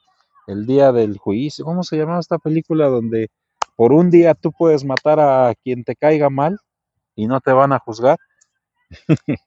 el 0.46 0.66
día 0.66 0.92
del 0.92 1.18
juicio, 1.18 1.64
¿cómo 1.64 1.82
se 1.84 1.96
llamaba 1.96 2.20
esta 2.20 2.38
película 2.38 2.88
donde 2.88 3.28
por 3.76 3.92
un 3.92 4.10
día 4.10 4.34
tú 4.34 4.52
puedes 4.52 4.84
matar 4.84 5.20
a 5.20 5.54
quien 5.62 5.84
te 5.84 5.96
caiga 5.96 6.30
mal 6.30 6.58
y 7.14 7.26
no 7.26 7.40
te 7.40 7.52
van 7.52 7.72
a 7.72 7.78
juzgar. 7.78 8.18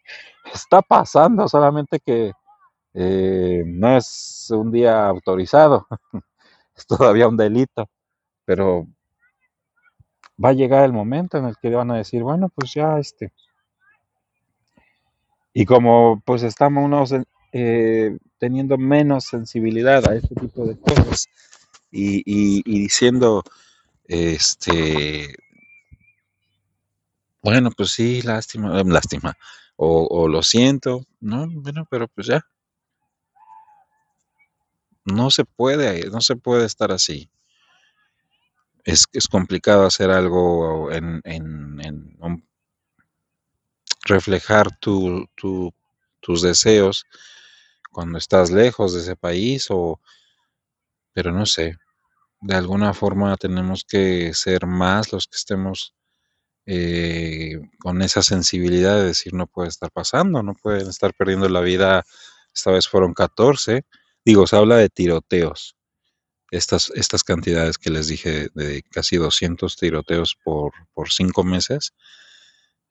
Está 0.54 0.82
pasando, 0.82 1.48
solamente 1.48 2.00
que 2.00 2.32
eh, 2.94 3.64
no 3.66 3.98
es 3.98 4.48
un 4.52 4.72
día 4.72 5.08
autorizado, 5.08 5.88
es 6.76 6.86
todavía 6.88 7.28
un 7.28 7.38
delito, 7.38 7.90
pero 8.46 8.88
va 10.44 10.50
a 10.50 10.54
llegar 10.54 10.84
el 10.86 10.94
momento 10.94 11.38
en 11.38 11.46
el 11.46 11.56
que 11.62 11.70
van 11.70 11.92
a 11.92 11.98
decir, 11.98 12.24
bueno, 12.24 12.50
pues 12.54 12.74
ya 12.74 13.00
este. 13.00 13.32
Y 15.58 15.66
como 15.66 16.22
pues 16.26 16.44
estamos 16.44 16.84
unos 16.84 17.14
eh, 17.54 18.18
teniendo 18.38 18.78
menos 18.78 19.24
sensibilidad 19.24 20.06
a 20.06 20.14
este 20.14 20.36
tipo 20.36 20.66
de 20.66 20.78
cosas 20.78 21.30
y, 21.90 22.18
y, 22.26 22.62
y 22.66 22.80
diciendo, 22.80 23.42
este, 24.04 25.34
bueno, 27.42 27.72
pues 27.72 27.92
sí, 27.92 28.22
lástima, 28.22 28.84
lástima, 28.84 29.38
o, 29.78 30.06
o, 30.12 30.28
lo 30.28 30.44
siento, 30.44 31.06
no, 31.22 31.48
bueno, 31.50 31.88
pero 31.90 32.10
pues 32.10 32.28
ya. 32.28 32.46
No 35.06 35.32
se 35.32 35.46
puede, 35.46 36.10
no 36.10 36.20
se 36.20 36.36
puede 36.36 36.66
estar 36.66 36.92
así. 36.92 37.30
Es, 38.84 39.06
es 39.14 39.30
complicado 39.30 39.86
hacer 39.86 40.12
algo 40.12 40.92
en, 40.92 41.22
en, 41.24 41.80
en 41.82 42.15
reflejar 44.06 44.78
tu, 44.80 45.28
tu, 45.36 45.74
tus 46.22 46.42
deseos 46.42 47.06
cuando 47.92 48.18
estás 48.18 48.52
lejos 48.52 48.94
de 48.94 49.02
ese 49.02 49.16
país 49.16 49.68
o, 49.70 50.00
pero 51.14 51.32
no 51.32 51.46
sé, 51.46 51.78
de 52.42 52.56
alguna 52.56 52.94
forma 52.94 53.36
tenemos 53.38 53.84
que 53.84 54.34
ser 54.34 54.68
más 54.68 55.12
los 55.12 55.28
que 55.28 55.38
estemos 55.38 55.94
eh, 56.68 57.60
con 57.80 58.02
esa 58.02 58.22
sensibilidad 58.24 58.98
de 58.98 59.06
decir 59.06 59.34
no 59.34 59.48
puede 59.48 59.70
estar 59.70 59.92
pasando, 59.92 60.44
no 60.44 60.54
pueden 60.56 60.90
estar 60.90 61.14
perdiendo 61.14 61.48
la 61.50 61.62
vida, 61.62 62.04
esta 62.54 62.72
vez 62.72 62.88
fueron 62.88 63.14
14, 63.14 63.84
digo, 64.26 64.48
se 64.48 64.56
habla 64.56 64.78
de 64.78 64.90
tiroteos, 64.90 65.76
estas, 66.52 66.92
estas 66.96 67.24
cantidades 67.24 67.78
que 67.78 67.92
les 67.92 68.08
dije 68.08 68.50
de 68.54 68.84
casi 68.84 69.18
200 69.18 69.76
tiroteos 69.76 70.36
por, 70.44 70.74
por 70.94 71.12
cinco 71.12 71.44
meses, 71.44 71.94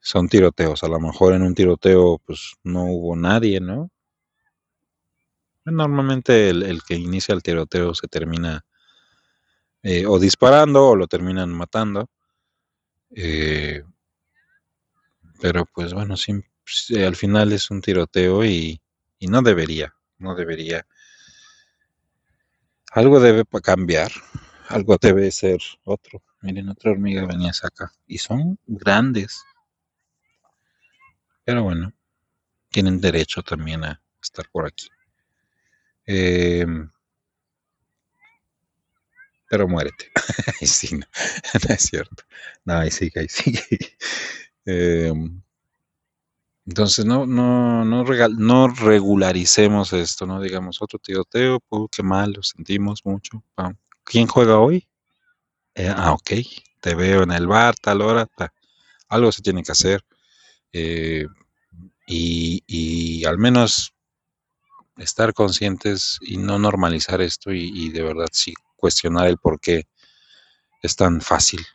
son 0.05 0.29
tiroteos, 0.29 0.83
a 0.83 0.87
lo 0.87 0.99
mejor 0.99 1.33
en 1.33 1.41
un 1.41 1.55
tiroteo 1.55 2.21
pues 2.23 2.53
no 2.63 2.83
hubo 2.83 3.15
nadie, 3.15 3.59
¿no? 3.59 3.89
Normalmente 5.65 6.49
el, 6.49 6.83
que 6.87 6.93
inicia 6.93 7.33
el 7.33 7.41
tiroteo 7.41 7.95
se 7.95 8.07
termina 8.07 8.63
eh, 9.81 10.05
o 10.05 10.19
disparando 10.19 10.89
o 10.89 10.95
lo 10.95 11.07
terminan 11.07 11.49
matando. 11.49 12.07
Eh, 13.15 13.83
pero 15.41 15.65
pues 15.73 15.91
bueno, 15.95 16.15
sí, 16.17 16.33
al 17.03 17.15
final 17.15 17.51
es 17.51 17.71
un 17.71 17.81
tiroteo 17.81 18.45
y, 18.45 18.79
y 19.17 19.25
no 19.25 19.41
debería, 19.41 19.95
no 20.19 20.35
debería. 20.35 20.85
Algo 22.91 23.19
debe 23.19 23.43
cambiar, 23.63 24.11
algo 24.69 24.97
debe 25.01 25.31
ser 25.31 25.61
otro. 25.83 26.21
Miren, 26.41 26.69
otra 26.69 26.91
hormiga 26.91 27.25
venía 27.25 27.53
acá. 27.63 27.91
Y 28.05 28.19
son 28.19 28.59
grandes. 28.67 29.43
Pero 31.45 31.63
bueno, 31.63 31.93
tienen 32.69 33.01
derecho 33.01 33.43
también 33.43 33.83
a 33.85 34.01
estar 34.21 34.49
por 34.51 34.65
aquí. 34.67 34.89
Em, 36.07 36.89
pero 39.49 39.67
muérete. 39.67 40.11
sí, 40.61 40.95
no, 40.97 41.05
es 41.69 41.81
cierto. 41.83 42.23
No, 42.65 42.75
ahí 42.77 42.91
sigue, 42.91 43.21
ahí 43.21 43.27
sigue. 43.29 43.61
Em, 44.65 45.41
entonces, 46.67 47.05
no, 47.05 47.25
no, 47.27 47.85
no, 47.85 48.03
no 48.03 48.67
regularicemos 48.67 49.93
esto, 49.93 50.25
¿no? 50.25 50.41
Digamos, 50.41 50.81
otro 50.81 50.97
tiroteo, 50.99 51.59
pues, 51.69 51.83
qué 51.95 52.01
mal, 52.03 52.31
lo 52.33 52.41
sentimos 52.43 53.01
mucho. 53.05 53.43
¿Quién 54.03 54.27
juega 54.27 54.57
hoy? 54.59 54.87
Eh, 55.75 55.93
ah, 55.95 56.13
ok, 56.13 56.31
te 56.81 56.95
veo 56.95 57.23
en 57.23 57.31
el 57.31 57.47
bar, 57.47 57.75
tal 57.75 58.01
hora, 58.01 58.27
algo 59.09 59.31
se 59.31 59.41
tiene 59.43 59.63
que 59.63 59.73
hacer. 59.73 60.03
Eh, 60.77 61.25
y, 62.05 62.61
y, 62.67 63.23
al 63.23 63.37
menos 63.37 63.93
estar 64.97 65.33
conscientes 65.33 66.19
y 66.19 66.35
no 66.35 66.59
normalizar 66.59 67.21
esto 67.21 67.53
y, 67.53 67.89
de 67.91 68.03
verdad 68.03 68.27
sí 68.33 68.53
cuestionar 68.75 69.27
el 69.27 69.37
por 69.37 69.61
qué 69.61 69.87
es 70.81 70.97
tan 70.97 71.21
fácil, 71.21 71.65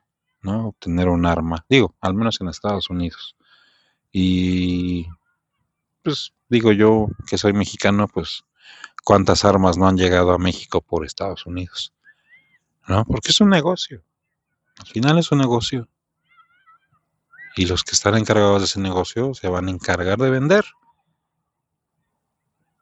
¿no? 0.42 0.68
Obtener 0.68 1.08
un 1.08 1.24
arma, 1.24 1.64
digo, 1.66 1.96
al 2.02 2.12
menos 2.12 2.42
en 2.42 2.48
Estados 2.48 2.90
Unidos. 2.90 3.36
Y 4.12 5.06
pues 6.02 6.34
digo 6.50 6.70
yo 6.72 7.08
que 7.26 7.38
soy 7.38 7.54
mexicano, 7.54 8.06
pues 8.06 8.44
cuántas 9.02 9.46
armas 9.46 9.78
no 9.78 9.88
han 9.88 9.96
llegado 9.96 10.32
a 10.32 10.38
México 10.38 10.82
por 10.82 11.06
Estados 11.06 11.46
Unidos, 11.46 11.94
¿no? 12.86 13.06
Porque 13.06 13.30
es 13.30 13.40
un 13.40 13.48
negocio. 13.48 14.04
Al 14.78 14.86
final 14.88 15.18
es 15.18 15.32
un 15.32 15.38
negocio. 15.38 15.88
Y 17.56 17.66
los 17.66 17.84
que 17.84 17.92
están 17.92 18.16
encargados 18.16 18.60
de 18.60 18.66
ese 18.66 18.80
negocio 18.80 19.34
se 19.34 19.48
van 19.48 19.68
a 19.68 19.70
encargar 19.70 20.18
de 20.18 20.30
vender. 20.30 20.64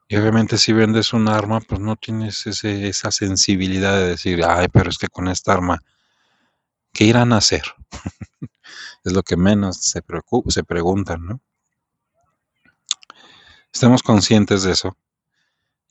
Y 0.08 0.16
obviamente 0.16 0.56
si 0.56 0.72
vendes 0.72 1.12
un 1.12 1.28
arma, 1.28 1.60
pues 1.60 1.80
no 1.80 1.96
tienes 1.96 2.46
ese, 2.46 2.88
esa 2.88 3.10
sensibilidad 3.10 3.96
de 3.98 4.08
decir, 4.08 4.42
ay, 4.44 4.68
pero 4.72 4.88
es 4.88 4.96
que 4.96 5.08
con 5.08 5.28
esta 5.28 5.52
arma, 5.52 5.82
¿qué 6.92 7.04
irán 7.04 7.32
a 7.32 7.38
hacer? 7.38 7.62
es 9.04 9.12
lo 9.12 9.22
que 9.22 9.36
menos 9.36 9.76
se, 9.82 10.02
se 10.48 10.64
preguntan, 10.64 11.26
¿no? 11.26 11.40
Estemos 13.70 14.02
conscientes 14.02 14.62
de 14.62 14.72
eso 14.72 14.96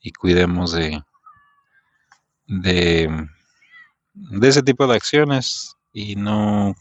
y 0.00 0.12
cuidemos 0.12 0.72
de, 0.72 1.02
de, 2.46 3.28
de 4.14 4.48
ese 4.48 4.62
tipo 4.62 4.86
de 4.86 4.96
acciones 4.96 5.76
y 5.92 6.16
no 6.16 6.74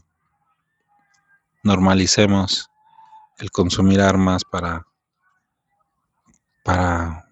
normalicemos 1.67 2.71
el 3.37 3.51
consumir 3.51 4.01
armas 4.01 4.43
para 4.43 4.87
para 6.63 7.29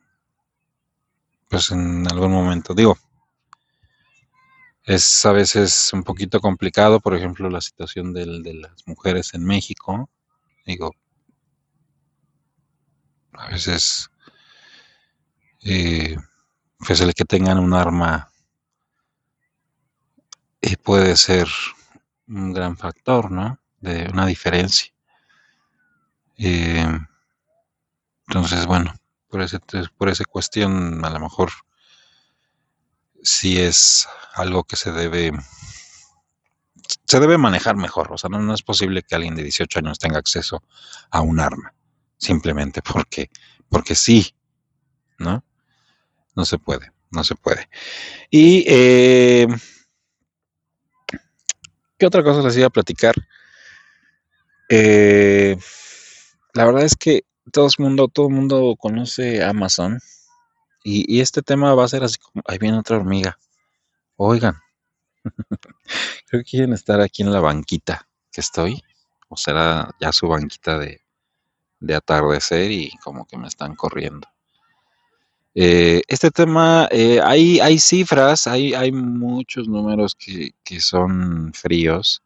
pues 1.50 1.72
en 1.72 2.06
algún 2.12 2.32
momento. 2.32 2.74
Digo, 2.74 2.98
es 4.84 5.26
a 5.26 5.32
veces 5.32 5.92
un 5.94 6.04
poquito 6.04 6.40
complicado, 6.40 7.00
por 7.00 7.16
ejemplo, 7.16 7.50
la 7.50 7.62
situación 7.62 8.14
de 8.14 8.54
las 8.54 8.88
mujeres 8.88 9.34
en 9.34 9.44
México. 9.44 10.10
Digo, 10.66 10.92
a 13.34 13.50
veces, 13.50 14.10
eh, 15.64 16.16
pues 16.80 17.02
el 17.02 17.14
que 17.14 17.26
tengan 17.26 17.60
un 17.60 17.74
arma 17.74 18.30
eh, 20.62 20.78
puede 20.78 21.16
ser 21.16 21.48
un 22.28 22.54
gran 22.54 22.78
factor, 22.78 23.32
¿no? 23.32 23.60
De 23.86 24.10
una 24.12 24.26
diferencia. 24.26 24.92
Eh, 26.38 27.00
entonces, 28.28 28.66
bueno, 28.66 28.96
por 29.30 29.42
ese, 29.42 29.60
por 29.96 30.10
esa 30.10 30.26
cuestión, 30.26 31.06
a 31.06 31.10
lo 31.12 31.20
mejor 31.20 31.52
sí 33.22 33.60
es 33.62 34.08
algo 34.34 34.64
que 34.64 34.76
se 34.76 34.92
debe 34.92 35.32
se 37.06 37.20
debe 37.20 37.38
manejar 37.38 37.76
mejor. 37.76 38.12
O 38.12 38.18
sea, 38.18 38.30
no, 38.30 38.54
es 38.54 38.64
posible 38.64 39.04
que 39.04 39.16
alguien 39.16 39.36
de 39.36 39.44
18 39.44 39.80
años 39.80 40.00
tenga 40.00 40.18
acceso 40.18 40.64
a 41.12 41.22
un 41.22 41.40
arma. 41.40 41.74
Simplemente 42.18 42.82
porque, 42.82 43.30
porque 43.70 43.96
sí, 43.96 44.36
¿no? 45.20 45.44
No 46.36 46.46
se 46.46 46.58
puede, 46.58 46.92
no 47.12 47.24
se 47.24 47.36
puede. 47.36 47.70
Y, 48.30 48.64
eh, 48.68 49.48
¿qué 51.98 52.06
otra 52.06 52.24
cosa 52.24 52.42
les 52.42 52.58
iba 52.58 52.68
a 52.68 52.72
platicar? 52.72 53.16
Eh, 54.70 55.58
la 56.54 56.66
verdad 56.66 56.84
es 56.84 56.96
que 56.96 57.24
todo 57.52 57.68
el 57.68 57.84
mundo, 57.84 58.08
todo 58.08 58.30
mundo 58.30 58.76
conoce 58.80 59.44
Amazon. 59.44 60.00
Y, 60.84 61.20
este 61.20 61.42
tema 61.42 61.74
va 61.74 61.86
a 61.86 61.88
ser 61.88 62.04
así 62.04 62.18
como, 62.20 62.44
ahí 62.48 62.58
viene 62.60 62.78
otra 62.78 62.98
hormiga. 62.98 63.40
Oigan, 64.18 64.56
creo 66.28 66.44
que 66.44 66.50
quieren 66.50 66.74
estar 66.74 67.02
aquí 67.02 67.24
en 67.24 67.32
la 67.32 67.40
banquita 67.40 68.08
que 68.32 68.42
estoy. 68.42 68.84
O 69.28 69.38
será 69.38 69.90
ya 70.00 70.12
su 70.12 70.28
banquita 70.28 70.78
de, 70.78 71.02
atardecer 71.96 72.72
y 72.72 72.92
como 73.04 73.26
que 73.26 73.38
me 73.38 73.48
están 73.48 73.76
corriendo. 73.76 74.28
Eh, 75.56 76.02
este 76.08 76.32
tema, 76.32 76.88
eh, 76.92 77.20
hay, 77.24 77.60
hay 77.60 77.80
cifras, 77.80 78.48
hay, 78.48 78.74
hay 78.74 78.92
muchos 78.92 79.68
números 79.68 80.16
que, 80.16 80.52
que 80.64 80.82
son 80.82 81.54
fríos 81.54 82.25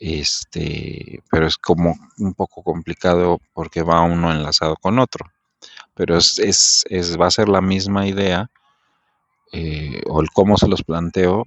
este, 0.00 1.22
pero 1.30 1.46
es 1.46 1.58
como 1.58 1.94
un 2.18 2.32
poco 2.32 2.62
complicado 2.62 3.38
porque 3.52 3.82
va 3.82 4.00
uno 4.00 4.32
enlazado 4.32 4.76
con 4.76 4.98
otro. 4.98 5.26
Pero 5.94 6.16
es, 6.16 6.38
es, 6.38 7.20
va 7.20 7.26
a 7.26 7.30
ser 7.30 7.50
la 7.50 7.60
misma 7.60 8.06
idea, 8.08 8.50
eh, 9.52 10.00
o 10.06 10.22
el 10.22 10.30
cómo 10.30 10.56
se 10.56 10.68
los 10.68 10.82
planteo 10.82 11.44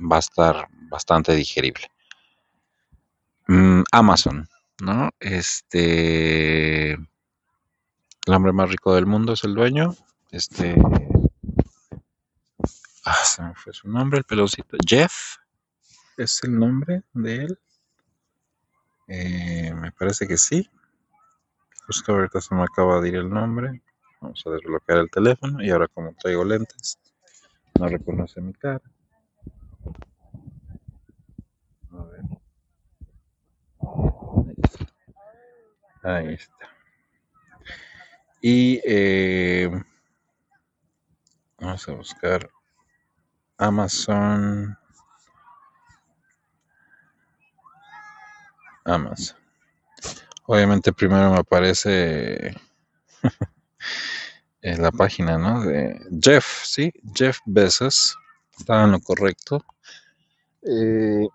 va 0.00 0.16
a 0.16 0.20
estar 0.20 0.68
bastante 0.88 1.34
digerible. 1.34 1.90
Mm, 3.48 3.82
Amazon, 3.90 4.48
¿no? 4.80 5.10
Este, 5.18 6.92
el 6.92 7.08
hombre 8.28 8.52
más 8.52 8.70
rico 8.70 8.94
del 8.94 9.06
mundo 9.06 9.32
es 9.32 9.42
el 9.42 9.54
dueño. 9.54 9.96
Este, 10.30 10.76
ah, 13.04 13.24
se 13.24 13.42
me 13.42 13.54
fue 13.56 13.72
su 13.72 13.88
nombre, 13.88 14.18
el 14.18 14.24
pelocito. 14.24 14.76
Jeff 14.86 15.39
es 16.22 16.42
el 16.44 16.58
nombre 16.58 17.02
de 17.12 17.36
él. 17.36 17.58
Eh, 19.08 19.72
me 19.74 19.90
parece 19.92 20.28
que 20.28 20.36
sí. 20.36 20.68
Justo 21.86 22.12
ahorita 22.12 22.40
se 22.40 22.54
me 22.54 22.62
acaba 22.62 23.00
de 23.00 23.08
ir 23.08 23.16
el 23.16 23.28
nombre. 23.28 23.82
Vamos 24.20 24.42
a 24.46 24.50
desbloquear 24.50 24.98
el 24.98 25.10
teléfono 25.10 25.62
y 25.62 25.70
ahora 25.70 25.88
como 25.88 26.14
traigo 26.14 26.44
lentes, 26.44 26.98
no 27.78 27.88
reconoce 27.88 28.40
mi 28.40 28.52
cara. 28.52 28.82
A 31.90 32.04
ver. 32.04 32.22
Ahí 36.02 36.34
está. 36.34 36.68
Y 38.42 38.80
eh, 38.84 39.70
vamos 41.58 41.88
a 41.88 41.92
buscar 41.92 42.50
Amazon 43.58 44.79
Amazon. 48.84 49.36
Obviamente 50.46 50.92
primero 50.92 51.30
me 51.30 51.38
aparece 51.38 52.54
en 54.62 54.82
la 54.82 54.90
página, 54.90 55.38
¿no? 55.38 55.62
De 55.62 56.00
Jeff, 56.20 56.64
¿sí? 56.64 56.92
Jeff 57.14 57.38
Bezos, 57.46 58.16
estaba 58.58 58.84
en 58.84 58.92
lo 58.92 59.00
correcto. 59.00 59.64
Eh, 60.62 61.26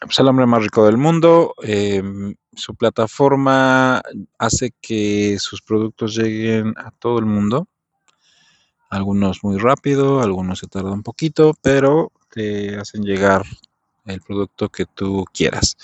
pues 0.00 0.18
el 0.18 0.28
hombre 0.28 0.46
más 0.46 0.62
rico 0.62 0.84
del 0.86 0.96
mundo, 0.96 1.54
eh, 1.62 2.02
su 2.54 2.74
plataforma 2.74 4.02
hace 4.38 4.72
que 4.80 5.38
sus 5.38 5.62
productos 5.62 6.16
lleguen 6.16 6.74
a 6.76 6.90
todo 6.90 7.18
el 7.18 7.26
mundo. 7.26 7.68
Algunos 8.90 9.44
muy 9.44 9.58
rápido, 9.58 10.20
algunos 10.20 10.60
se 10.60 10.66
tardan 10.66 10.92
un 10.94 11.02
poquito, 11.02 11.54
pero 11.62 12.12
te 12.30 12.76
hacen 12.76 13.02
llegar 13.02 13.44
el 14.06 14.20
producto 14.20 14.68
que 14.68 14.86
tú 14.86 15.24
quieras. 15.32 15.76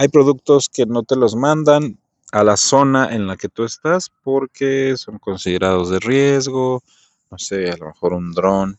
Hay 0.00 0.06
productos 0.06 0.68
que 0.68 0.86
no 0.86 1.02
te 1.02 1.16
los 1.16 1.34
mandan 1.34 1.98
a 2.30 2.44
la 2.44 2.56
zona 2.56 3.12
en 3.12 3.26
la 3.26 3.36
que 3.36 3.48
tú 3.48 3.64
estás 3.64 4.12
porque 4.22 4.96
son 4.96 5.18
considerados 5.18 5.90
de 5.90 5.98
riesgo, 5.98 6.84
no 7.32 7.36
sé, 7.36 7.68
a 7.68 7.76
lo 7.76 7.86
mejor 7.86 8.12
un 8.12 8.32
dron, 8.32 8.78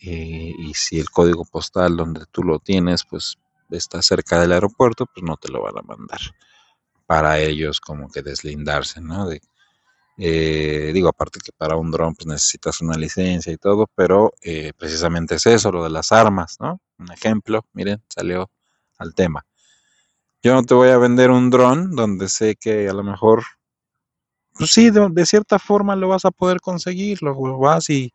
eh, 0.00 0.54
y 0.56 0.72
si 0.74 1.00
el 1.00 1.10
código 1.10 1.44
postal 1.44 1.96
donde 1.96 2.26
tú 2.30 2.44
lo 2.44 2.60
tienes, 2.60 3.04
pues 3.04 3.38
está 3.70 4.02
cerca 4.02 4.40
del 4.40 4.52
aeropuerto, 4.52 5.04
pues 5.12 5.24
no 5.24 5.36
te 5.36 5.50
lo 5.50 5.62
van 5.62 5.78
a 5.78 5.82
mandar. 5.82 6.20
Para 7.06 7.40
ellos 7.40 7.80
como 7.80 8.08
que 8.08 8.22
deslindarse, 8.22 9.00
¿no? 9.00 9.26
De, 9.26 9.40
eh, 10.16 10.92
digo, 10.94 11.08
aparte 11.08 11.40
que 11.44 11.50
para 11.50 11.74
un 11.74 11.90
dron 11.90 12.14
pues 12.14 12.28
necesitas 12.28 12.80
una 12.82 12.96
licencia 12.96 13.52
y 13.52 13.56
todo, 13.56 13.88
pero 13.96 14.32
eh, 14.42 14.74
precisamente 14.78 15.34
es 15.34 15.46
eso, 15.46 15.72
lo 15.72 15.82
de 15.82 15.90
las 15.90 16.12
armas, 16.12 16.56
¿no? 16.60 16.80
Un 17.00 17.10
ejemplo, 17.10 17.66
miren, 17.72 18.00
salió 18.08 18.48
al 18.96 19.12
tema. 19.12 19.44
Yo 20.42 20.54
no 20.54 20.62
te 20.62 20.72
voy 20.72 20.88
a 20.88 20.96
vender 20.96 21.30
un 21.30 21.50
dron 21.50 21.90
donde 21.94 22.28
sé 22.28 22.56
que 22.56 22.88
a 22.88 22.94
lo 22.94 23.02
mejor, 23.02 23.42
pues 24.54 24.70
sí, 24.72 24.90
de, 24.90 25.26
cierta 25.26 25.58
forma 25.58 25.96
lo 25.96 26.08
vas 26.08 26.24
a 26.24 26.30
poder 26.30 26.60
conseguir, 26.60 27.22
lo 27.22 27.58
vas 27.58 27.90
y 27.90 28.14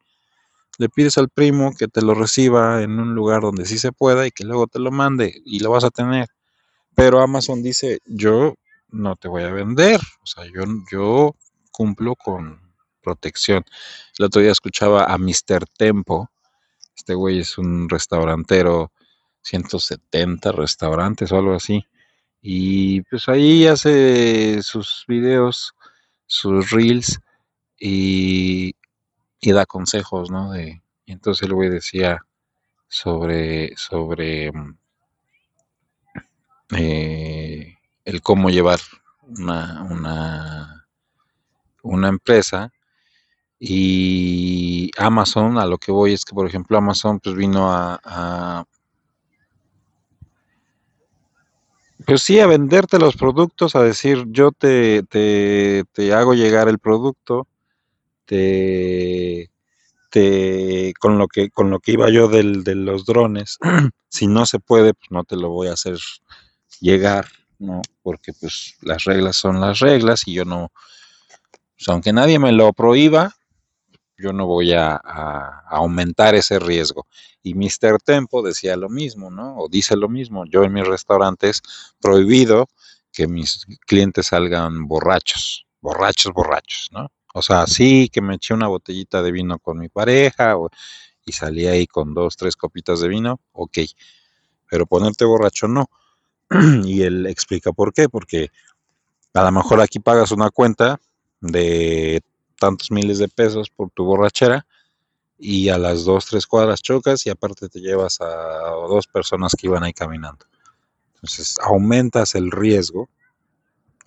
le 0.80 0.90
pides 0.90 1.20
al 1.20 1.30
primo 1.30 1.74
que 1.78 1.88
te 1.88 2.02
lo 2.02 2.16
reciba 2.16 2.82
en 2.82 3.00
un 3.00 3.14
lugar 3.14 3.42
donde 3.42 3.66
sí 3.66 3.78
se 3.78 3.92
pueda 3.92 4.26
y 4.26 4.32
que 4.32 4.44
luego 4.44 4.66
te 4.66 4.80
lo 4.80 4.92
mande 4.92 5.40
y 5.46 5.60
lo 5.60 5.70
vas 5.70 5.84
a 5.84 5.92
tener. 5.92 6.28
Pero 6.96 7.22
Amazon 7.22 7.62
dice, 7.62 8.00
yo 8.06 8.56
no 8.90 9.16
te 9.18 9.28
voy 9.28 9.44
a 9.44 9.52
vender, 9.52 10.02
o 10.24 10.26
sea, 10.26 10.46
yo, 10.46 10.64
yo 10.92 11.36
cumplo 11.72 12.16
con 12.16 12.60
protección. 13.04 13.64
El 14.18 14.26
otro 14.26 14.42
día 14.42 14.52
escuchaba 14.52 15.06
a 15.06 15.18
Mr. 15.20 15.68
Tempo, 15.78 16.32
este 16.96 17.14
güey 17.14 17.40
es 17.40 17.60
un 17.60 17.88
restaurantero, 17.88 18.92
170 19.44 20.52
restaurantes 20.54 21.32
o 21.32 21.38
algo 21.38 21.54
así, 21.54 21.86
y 22.48 23.02
pues 23.02 23.28
ahí 23.28 23.66
hace 23.66 24.62
sus 24.62 25.04
videos, 25.08 25.74
sus 26.28 26.70
reels 26.70 27.20
y, 27.80 28.76
y 29.42 29.52
da 29.52 29.66
consejos, 29.66 30.30
¿no? 30.30 30.52
De, 30.52 30.84
entonces 31.08 31.48
el 31.48 31.56
güey 31.56 31.72
decía 31.72 32.24
sobre, 32.88 33.76
sobre 33.78 34.52
eh, 36.78 37.78
el 38.04 38.22
cómo 38.22 38.52
llevar 38.52 38.80
una, 39.24 39.82
una, 39.90 40.88
una 41.82 42.10
empresa 42.10 42.72
y 43.58 44.92
Amazon, 45.00 45.58
a 45.58 45.66
lo 45.66 45.80
que 45.80 45.92
voy 45.92 46.14
es 46.14 46.24
que, 46.24 46.36
por 46.36 46.46
ejemplo, 46.46 46.78
Amazon 46.78 47.20
pues 47.20 47.36
vino 47.36 47.72
a, 47.74 48.00
a 48.04 48.66
pues 52.06 52.22
sí, 52.22 52.40
a 52.40 52.48
venderte 52.48 53.00
los 53.00 53.16
productos, 53.16 53.76
a 53.76 53.84
decir, 53.84 54.26
yo 54.28 54.52
te, 54.52 55.04
te, 55.04 55.84
te 55.92 56.14
hago 56.14 56.34
llegar 56.34 56.68
el 56.68 56.80
producto, 56.80 57.48
te, 58.26 59.50
te, 60.10 60.94
con 61.00 61.18
lo 61.18 61.28
que, 61.28 61.50
con 61.50 61.70
lo 61.70 61.80
que 61.80 61.94
iba 61.94 62.10
yo 62.10 62.28
del, 62.28 62.64
de 62.64 62.76
los 62.76 63.06
drones, 63.06 63.58
si 64.10 64.28
no 64.28 64.46
se 64.46 64.60
puede, 64.60 64.94
pues 64.94 65.12
no 65.12 65.24
te 65.24 65.36
lo 65.36 65.50
voy 65.50 65.68
a 65.68 65.74
hacer 65.74 65.98
llegar, 66.80 67.28
¿no? 67.60 67.82
Porque 68.04 68.34
pues 68.34 68.76
las 68.82 69.04
reglas 69.06 69.36
son 69.36 69.60
las 69.60 69.80
reglas 69.80 70.28
y 70.28 70.34
yo 70.34 70.46
no, 70.46 70.72
pues, 71.78 71.88
aunque 71.90 72.14
nadie 72.14 72.40
me 72.40 72.52
lo 72.52 72.72
prohíba, 72.74 73.36
yo 74.18 74.34
no 74.34 74.46
voy 74.46 74.74
a, 74.74 74.96
aumentar 75.70 76.36
ese 76.36 76.60
riesgo. 76.60 77.08
Y 77.44 77.54
Mr. 77.54 78.00
Tempo 78.04 78.42
decía 78.42 78.76
lo 78.76 78.90
mismo, 78.90 79.30
¿no? 79.30 79.58
O 79.58 79.70
dice 79.70 79.96
lo 79.96 80.10
mismo. 80.10 80.46
Yo 80.46 80.64
en 80.64 80.74
mis 80.74 80.88
restaurantes 80.88 81.62
prohibido 82.00 82.68
que 83.12 83.28
mis 83.28 83.66
clientes 83.86 84.28
salgan 84.28 84.88
borrachos, 84.88 85.66
borrachos, 85.82 86.34
borrachos, 86.34 86.90
¿no? 86.92 87.10
O 87.34 87.42
sea, 87.42 87.68
sí 87.68 88.10
que 88.12 88.22
me 88.22 88.36
eché 88.36 88.54
una 88.54 88.68
botellita 88.68 89.22
de 89.22 89.32
vino 89.32 89.60
con 89.60 89.78
mi 89.78 89.90
pareja 89.90 90.56
y 91.26 91.32
salí 91.34 91.68
ahí 91.68 91.86
con 91.86 92.14
dos, 92.14 92.38
tres 92.38 92.56
copitas 92.56 93.02
de 93.02 93.10
vino, 93.10 93.40
ok. 93.52 93.80
Pero 94.70 94.86
ponerte 94.86 95.26
borracho 95.26 95.68
no. 95.68 95.90
y 96.86 97.02
él 97.02 97.26
explica 97.28 97.72
por 97.74 97.94
qué, 97.94 98.08
porque 98.08 98.52
a 99.34 99.44
lo 99.44 99.52
mejor 99.52 99.82
aquí 99.82 100.00
pagas 100.00 100.32
una 100.32 100.50
cuenta 100.50 101.00
de 101.42 102.22
tantos 102.66 102.90
miles 102.90 103.20
de 103.20 103.28
pesos 103.28 103.70
por 103.70 103.92
tu 103.92 104.04
borrachera 104.06 104.66
y 105.38 105.70
a 105.70 105.78
las 105.78 106.04
dos, 106.04 106.26
tres 106.26 106.48
cuadras 106.48 106.82
chocas 106.82 107.24
y 107.28 107.30
aparte 107.30 107.70
te 107.70 107.80
llevas 107.80 108.20
a 108.22 108.26
dos 108.88 109.06
personas 109.06 109.54
que 109.56 109.68
iban 109.68 109.84
ahí 109.84 109.94
caminando. 109.94 110.48
Entonces 111.14 111.58
aumentas 111.62 112.34
el 112.34 112.50
riesgo 112.50 113.08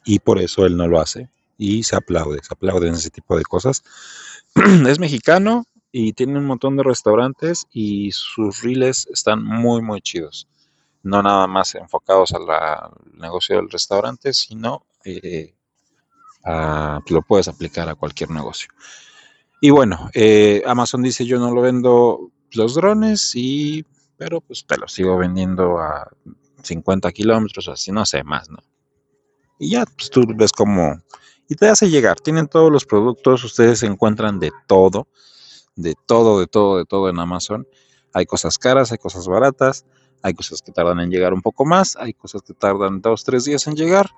y 0.05 0.19
por 0.19 0.41
eso 0.41 0.67
él 0.67 0.77
no 0.77 0.89
lo 0.89 0.99
hace 1.01 1.31
y 1.57 1.85
se 1.85 1.95
aplaude, 1.95 2.41
se 2.43 2.53
aplauden 2.53 2.95
ese 2.95 3.11
tipo 3.11 3.37
de 3.37 3.45
cosas. 3.45 3.85
es 4.89 4.99
mexicano 4.99 5.65
y 5.93 6.13
tiene 6.15 6.37
un 6.37 6.47
montón 6.47 6.77
de 6.77 6.83
restaurantes 6.83 7.67
y 7.71 8.11
sus 8.11 8.63
reels 8.63 9.07
están 9.13 9.45
muy, 9.45 9.83
muy 9.83 10.01
chidos. 10.01 10.49
No 11.05 11.23
nada 11.23 11.47
más 11.47 11.77
enfocados 11.77 12.33
al 12.33 12.43
negocio 13.13 13.55
del 13.55 13.71
restaurante, 13.71 14.33
sino 14.35 14.85
eh, 15.05 15.55
lo 17.09 17.23
puedes 17.23 17.49
aplicar 17.49 17.89
a 17.89 17.95
cualquier 17.95 18.31
negocio. 18.31 18.69
Y 19.61 19.71
bueno, 19.71 20.11
eh, 20.15 20.63
Amazon 20.67 21.03
dice 21.03 21.27
yo 21.27 21.39
no 21.39 21.51
lo 21.51 21.63
vendo 21.63 22.31
los 22.53 22.75
drones, 22.75 23.33
y, 23.35 23.85
pero 24.17 24.41
pues 24.41 24.65
te 24.67 24.77
los 24.77 24.93
sigo 24.93 25.17
vendiendo 25.19 25.79
a 25.79 26.11
50 26.63 27.11
kilómetros, 27.13 27.69
así 27.69 27.93
no 27.93 28.05
sé 28.07 28.23
más, 28.25 28.49
¿no? 28.49 28.59
Y 29.59 29.71
ya, 29.71 29.85
pues 29.85 30.11
tú 30.11 30.25
ves 30.37 30.53
cómo... 30.53 31.03
Y 31.49 31.57
te 31.57 31.69
hace 31.69 31.89
llegar, 31.89 32.21
tienen 32.21 32.47
todos 32.47 32.71
los 32.71 32.85
productos, 32.85 33.43
ustedes 33.43 33.83
encuentran 33.83 34.39
de 34.39 34.53
todo, 34.67 35.09
de 35.77 35.95
todo, 36.07 36.41
de 36.41 36.47
todo, 36.47 36.77
de 36.77 36.85
todo 36.85 37.09
en 37.09 37.19
Amazon. 37.19 37.67
Hay 38.13 38.27
cosas 38.27 38.59
caras, 38.59 38.93
hay 38.93 38.99
cosas 38.99 39.27
baratas, 39.27 39.87
hay 40.23 40.35
cosas 40.35 40.61
que 40.61 40.73
tardan 40.73 41.01
en 41.01 41.11
llegar 41.11 41.33
un 41.33 41.41
poco 41.41 41.65
más, 41.65 41.97
hay 41.97 42.13
cosas 42.13 42.43
que 42.43 42.53
tardan 42.53 43.01
dos, 43.01 43.25
tres 43.25 43.45
días 43.45 43.67
en 43.67 43.77
llegar 43.77 44.11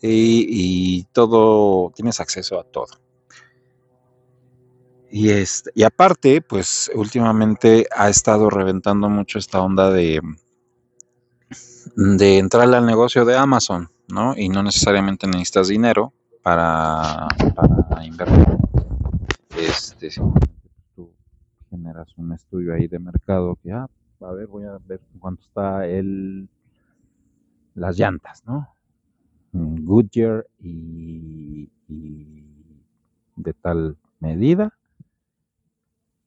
y, 0.00 1.04
todo, 1.12 1.90
tienes 1.94 2.20
acceso 2.20 2.58
a 2.58 2.64
todo. 2.64 2.88
Y, 5.10 5.30
este, 5.30 5.70
y 5.74 5.84
aparte, 5.84 6.42
pues 6.42 6.90
últimamente 6.94 7.86
ha 7.96 8.08
estado 8.08 8.50
reventando 8.50 9.08
mucho 9.08 9.38
esta 9.38 9.60
onda 9.60 9.90
de, 9.90 10.20
de 11.96 12.38
entrarle 12.38 12.76
al 12.76 12.86
negocio 12.86 13.24
de 13.24 13.36
Amazon, 13.36 13.88
¿no? 14.08 14.34
Y 14.36 14.48
no 14.48 14.62
necesariamente 14.62 15.26
necesitas 15.26 15.68
dinero 15.68 16.12
para, 16.42 17.26
para 17.88 18.04
invertir. 18.04 18.46
Este, 19.56 20.10
tú 20.94 21.10
generas 21.70 22.08
un 22.16 22.32
estudio 22.32 22.74
ahí 22.74 22.86
de 22.86 22.98
mercado 22.98 23.58
que, 23.62 23.72
ah, 23.72 23.88
a 24.20 24.32
ver, 24.32 24.46
voy 24.46 24.64
a 24.64 24.78
ver 24.86 25.00
cuánto 25.18 25.42
está 25.42 25.86
el, 25.86 26.48
las 27.74 27.98
llantas, 27.98 28.44
¿no? 28.44 28.77
Goodyear 29.88 30.46
y, 30.60 31.70
y 31.88 32.44
de 33.36 33.54
tal 33.54 33.96
medida 34.20 34.78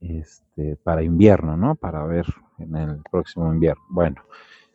este, 0.02 0.76
para 0.78 1.04
invierno, 1.04 1.56
¿no? 1.56 1.76
Para 1.76 2.04
ver 2.06 2.26
en 2.58 2.76
el 2.76 3.02
próximo 3.10 3.54
invierno. 3.54 3.84
Bueno, 3.90 4.24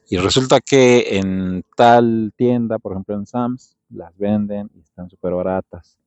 y 0.08 0.16
resulta 0.18 0.60
que 0.60 1.18
en 1.18 1.64
tal 1.76 2.32
tienda, 2.36 2.78
por 2.78 2.92
ejemplo 2.92 3.16
en 3.16 3.26
Sam's, 3.26 3.76
las 3.90 4.16
venden 4.16 4.70
y 4.74 4.80
están 4.80 5.10
súper 5.10 5.34
baratas, 5.34 5.98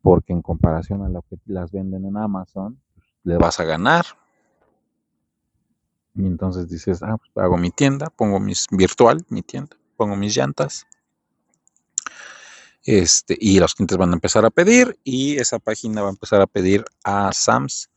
porque 0.00 0.32
en 0.32 0.42
comparación 0.42 1.02
a 1.02 1.08
lo 1.08 1.22
que 1.22 1.38
las 1.46 1.72
venden 1.72 2.04
en 2.04 2.16
Amazon, 2.16 2.80
le 3.24 3.36
vas 3.36 3.58
a 3.58 3.64
ganar. 3.64 4.04
Y 6.14 6.24
entonces 6.26 6.68
dices, 6.68 7.02
ah, 7.02 7.16
pues 7.18 7.30
hago 7.44 7.56
mi 7.56 7.70
tienda, 7.70 8.10
pongo 8.10 8.40
mis 8.40 8.66
virtual, 8.70 9.24
mi 9.28 9.42
tienda, 9.42 9.76
pongo 9.96 10.16
mis 10.16 10.36
llantas. 10.36 10.86
Este, 12.86 13.36
y 13.40 13.58
los 13.58 13.74
clientes 13.74 13.98
van 13.98 14.10
a 14.10 14.14
empezar 14.14 14.44
a 14.44 14.50
pedir 14.50 14.96
y 15.02 15.38
esa 15.38 15.58
página 15.58 16.02
va 16.02 16.08
a 16.08 16.12
empezar 16.12 16.40
a 16.40 16.46
pedir 16.46 16.84
a 17.02 17.32
Sam's 17.32 17.90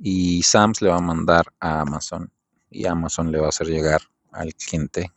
y 0.00 0.42
Sam's 0.42 0.82
le 0.82 0.88
va 0.88 0.96
a 0.96 1.00
mandar 1.00 1.46
a 1.60 1.82
Amazon 1.82 2.32
y 2.68 2.86
Amazon 2.86 3.30
le 3.30 3.38
va 3.38 3.46
a 3.46 3.48
hacer 3.50 3.68
llegar 3.68 4.02
al 4.32 4.52
cliente 4.56 5.12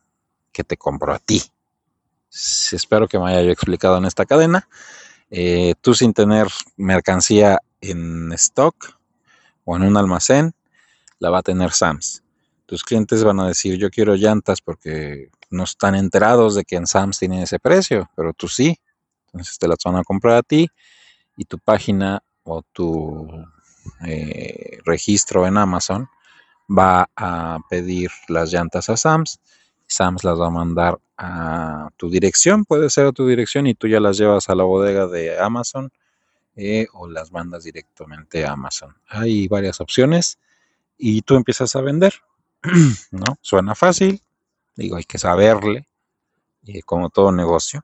que 0.51 0.63
te 0.63 0.77
compró 0.77 1.11
a 1.11 1.17
ti. 1.17 1.41
Espero 2.31 3.07
que 3.07 3.17
me 3.17 3.35
haya 3.35 3.51
explicado 3.51 3.97
en 3.97 4.05
esta 4.05 4.27
cadena. 4.27 4.69
eh, 5.31 5.73
tú 5.81 5.95
sin 5.95 6.13
tener 6.13 6.47
mercancía 6.77 7.59
en 7.81 8.31
stock 8.33 8.99
o 9.65 9.75
en 9.75 9.83
un 9.83 9.97
almacén, 9.97 10.53
la 11.17 11.31
va 11.31 11.39
a 11.39 11.43
tener 11.43 11.71
Sams. 11.71 12.23
Tus 12.67 12.83
clientes 12.83 13.23
van 13.23 13.39
a 13.39 13.47
decir, 13.47 13.77
yo 13.79 13.89
quiero 13.89 14.15
llantas 14.15 14.61
porque 14.61 15.31
no 15.49 15.63
están 15.63 15.95
enterados 15.95 16.53
de 16.53 16.63
que 16.63 16.75
en 16.75 16.85
Sams 16.85 17.17
tienen 17.17 17.39
ese 17.41 17.57
precio, 17.57 18.09
pero 18.15 18.33
tú 18.33 18.47
sí. 18.47 18.79
Entonces 19.33 19.57
te 19.57 19.67
las 19.67 19.79
van 19.83 19.95
a 19.95 20.03
comprar 20.03 20.37
a 20.37 20.43
ti 20.43 20.69
y 21.37 21.45
tu 21.45 21.57
página 21.59 22.21
o 22.43 22.61
tu 22.61 23.27
eh, 24.05 24.79
registro 24.85 25.45
en 25.47 25.57
Amazon 25.57 26.09
va 26.69 27.09
a 27.15 27.59
pedir 27.69 28.11
las 28.27 28.51
llantas 28.51 28.89
a 28.89 28.97
Sams. 28.97 29.39
Sams 29.87 30.23
las 30.23 30.39
va 30.39 30.47
a 30.47 30.51
mandar 30.51 30.99
a 31.17 31.89
tu 31.97 32.09
dirección, 32.09 32.63
puede 32.65 32.89
ser 32.89 33.07
a 33.07 33.11
tu 33.11 33.27
dirección 33.27 33.67
y 33.67 33.73
tú 33.73 33.87
ya 33.87 33.99
las 33.99 34.17
llevas 34.17 34.49
a 34.49 34.55
la 34.55 34.63
bodega 34.63 35.07
de 35.07 35.39
Amazon 35.39 35.91
eh, 36.55 36.87
o 36.93 37.07
las 37.07 37.31
mandas 37.31 37.63
directamente 37.63 38.45
a 38.45 38.51
Amazon. 38.51 38.95
Hay 39.07 39.47
varias 39.47 39.81
opciones 39.81 40.37
y 40.97 41.21
tú 41.21 41.35
empiezas 41.35 41.75
a 41.75 41.81
vender, 41.81 42.13
¿no? 43.11 43.37
Suena 43.41 43.73
fácil, 43.75 44.21
digo, 44.75 44.97
hay 44.97 45.05
que 45.05 45.17
saberle, 45.17 45.87
eh, 46.65 46.83
como 46.83 47.09
todo 47.09 47.31
negocio. 47.31 47.83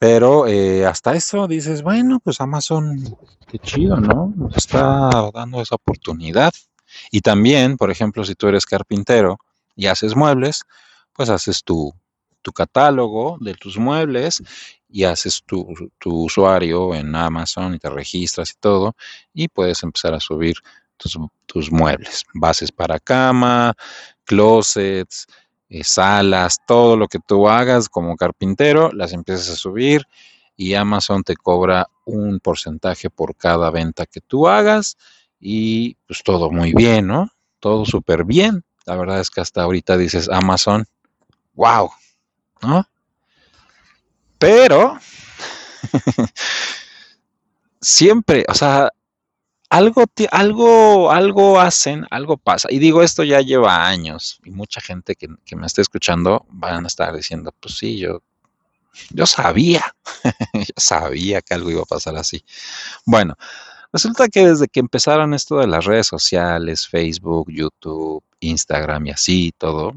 Pero 0.00 0.46
eh, 0.46 0.86
hasta 0.86 1.14
eso 1.14 1.46
dices, 1.46 1.82
bueno, 1.82 2.20
pues 2.24 2.40
Amazon, 2.40 3.18
qué 3.46 3.58
chido, 3.58 3.98
¿no? 3.98 4.32
Nos 4.34 4.56
está 4.56 5.10
dando 5.34 5.60
esa 5.60 5.74
oportunidad. 5.74 6.54
Y 7.10 7.20
también, 7.20 7.76
por 7.76 7.90
ejemplo, 7.90 8.24
si 8.24 8.34
tú 8.34 8.48
eres 8.48 8.64
carpintero 8.64 9.36
y 9.76 9.88
haces 9.88 10.16
muebles, 10.16 10.62
pues 11.12 11.28
haces 11.28 11.62
tu, 11.62 11.92
tu 12.40 12.50
catálogo 12.50 13.36
de 13.42 13.52
tus 13.52 13.76
muebles 13.76 14.42
y 14.88 15.04
haces 15.04 15.42
tu, 15.44 15.66
tu, 15.98 16.24
usuario 16.24 16.94
en 16.94 17.14
Amazon 17.14 17.74
y 17.74 17.78
te 17.78 17.90
registras 17.90 18.52
y 18.52 18.54
todo 18.58 18.96
y 19.34 19.48
puedes 19.48 19.82
empezar 19.82 20.14
a 20.14 20.20
subir 20.20 20.56
tus, 20.96 21.18
tus 21.44 21.70
muebles, 21.70 22.24
bases 22.32 22.72
para 22.72 22.98
cama, 22.98 23.74
closets, 24.24 25.26
salas, 25.82 26.58
todo 26.66 26.96
lo 26.96 27.08
que 27.08 27.18
tú 27.18 27.48
hagas 27.48 27.88
como 27.88 28.16
carpintero, 28.16 28.90
las 28.92 29.12
empiezas 29.12 29.50
a 29.50 29.56
subir 29.56 30.06
y 30.56 30.74
Amazon 30.74 31.22
te 31.22 31.36
cobra 31.36 31.88
un 32.04 32.40
porcentaje 32.40 33.08
por 33.08 33.36
cada 33.36 33.70
venta 33.70 34.06
que 34.06 34.20
tú 34.20 34.48
hagas 34.48 34.98
y 35.40 35.94
pues 36.06 36.22
todo 36.22 36.50
muy 36.50 36.74
bien, 36.74 37.06
¿no? 37.06 37.30
Todo 37.60 37.86
súper 37.86 38.24
bien. 38.24 38.64
La 38.84 38.96
verdad 38.96 39.20
es 39.20 39.30
que 39.30 39.40
hasta 39.40 39.62
ahorita 39.62 39.96
dices 39.96 40.28
Amazon, 40.28 40.86
wow, 41.54 41.90
¿no? 42.62 42.86
Pero 44.38 44.98
siempre, 47.80 48.44
o 48.48 48.54
sea, 48.54 48.90
algo, 49.70 50.04
algo, 50.32 51.10
algo 51.10 51.60
hacen, 51.60 52.06
algo 52.10 52.36
pasa. 52.36 52.68
Y 52.70 52.78
digo, 52.78 53.02
esto 53.02 53.22
ya 53.24 53.40
lleva 53.40 53.86
años 53.86 54.40
y 54.44 54.50
mucha 54.50 54.80
gente 54.80 55.14
que, 55.14 55.28
que 55.46 55.56
me 55.56 55.66
está 55.66 55.80
escuchando 55.80 56.44
van 56.50 56.84
a 56.84 56.88
estar 56.88 57.14
diciendo, 57.14 57.54
pues 57.60 57.78
sí, 57.78 57.98
yo, 57.98 58.22
yo 59.10 59.26
sabía, 59.26 59.94
yo 60.54 60.74
sabía 60.76 61.40
que 61.40 61.54
algo 61.54 61.70
iba 61.70 61.82
a 61.82 61.86
pasar 61.86 62.16
así. 62.16 62.44
Bueno, 63.06 63.36
resulta 63.92 64.28
que 64.28 64.46
desde 64.46 64.68
que 64.68 64.80
empezaron 64.80 65.34
esto 65.34 65.58
de 65.58 65.68
las 65.68 65.84
redes 65.84 66.08
sociales, 66.08 66.88
Facebook, 66.88 67.50
YouTube, 67.50 68.22
Instagram 68.40 69.06
y 69.06 69.10
así, 69.10 69.52
todo, 69.56 69.94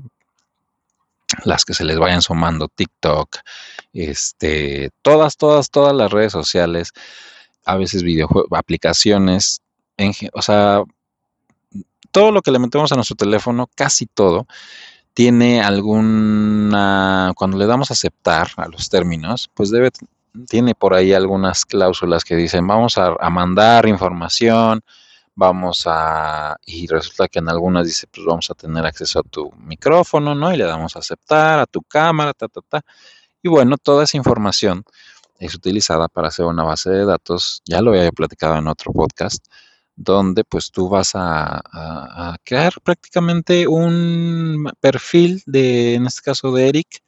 las 1.46 1.66
que 1.66 1.74
se 1.74 1.84
les 1.84 1.98
vayan 1.98 2.22
sumando, 2.22 2.68
TikTok, 2.68 3.38
este, 3.94 4.92
todas, 5.02 5.38
todas, 5.38 5.72
todas 5.72 5.96
las 5.96 6.12
redes 6.12 6.32
sociales, 6.32 6.92
a 7.66 7.78
veces 7.78 8.04
videojuegos, 8.04 8.52
aplicaciones, 8.52 9.63
en, 9.98 10.14
o 10.34 10.42
sea, 10.42 10.84
todo 12.12 12.32
lo 12.32 12.42
que 12.42 12.52
le 12.52 12.60
metemos 12.60 12.92
a 12.92 12.96
nuestro 12.96 13.16
teléfono, 13.16 13.70
casi 13.76 14.06
todo, 14.06 14.48
tiene 15.14 15.62
alguna, 15.62 17.34
cuando 17.36 17.58
le 17.58 17.68
damos 17.68 17.92
aceptar 17.92 18.50
a 18.58 18.68
los 18.68 18.90
términos, 18.90 19.50
pues 19.54 19.70
debe, 19.72 19.92
tiene 20.48 20.76
por 20.76 20.94
ahí 20.94 21.14
algunas 21.14 21.66
cláusulas 21.66 22.24
que 22.24 22.36
dicen, 22.36 22.66
vamos 22.68 22.98
a, 22.98 23.16
a 23.20 23.30
mandar 23.30 23.88
información, 23.88 24.84
vamos 25.36 25.84
a, 25.88 26.58
y 26.66 26.88
resulta 26.88 27.28
que 27.28 27.40
en 27.40 27.50
algunas 27.50 27.86
dice, 27.86 28.08
pues 28.08 28.26
vamos 28.26 28.50
a 28.50 28.56
tener 28.56 28.86
acceso 28.86 29.20
a 29.20 29.24
tu 29.24 29.52
micrófono, 29.58 30.36
¿no? 30.36 30.54
Y 30.54 30.58
le 30.58 30.66
damos 30.66 30.96
a 30.96 31.00
aceptar, 31.00 31.60
a 31.60 31.66
tu 31.66 31.82
cámara, 31.82 32.34
ta, 32.34 32.48
ta, 32.48 32.62
ta. 32.62 32.82
Y 33.42 33.50
bueno, 33.50 33.78
toda 33.78 34.04
esa 34.04 34.18
información 34.18 34.84
es 35.40 35.56
utilizada 35.56 36.08
para 36.08 36.30
hacer 36.30 36.46
una 36.46 36.64
base 36.64 36.90
de 36.90 37.06
datos, 37.06 37.62
ya 37.66 37.82
lo 37.82 37.92
había 37.92 38.12
platicado 38.12 38.58
en 38.58 38.68
otro 38.68 38.94
podcast, 38.94 39.46
donde 39.96 40.44
pues 40.44 40.72
tú 40.72 40.90
vas 40.90 41.12
a, 41.16 42.38
crear 42.44 42.74
prácticamente 42.82 43.68
un 43.68 44.70
perfil 44.80 45.42
de, 45.46 45.96
en 45.96 46.08
este 46.08 46.22
caso 46.22 46.52
de 46.52 46.70
Eric, 46.70 47.04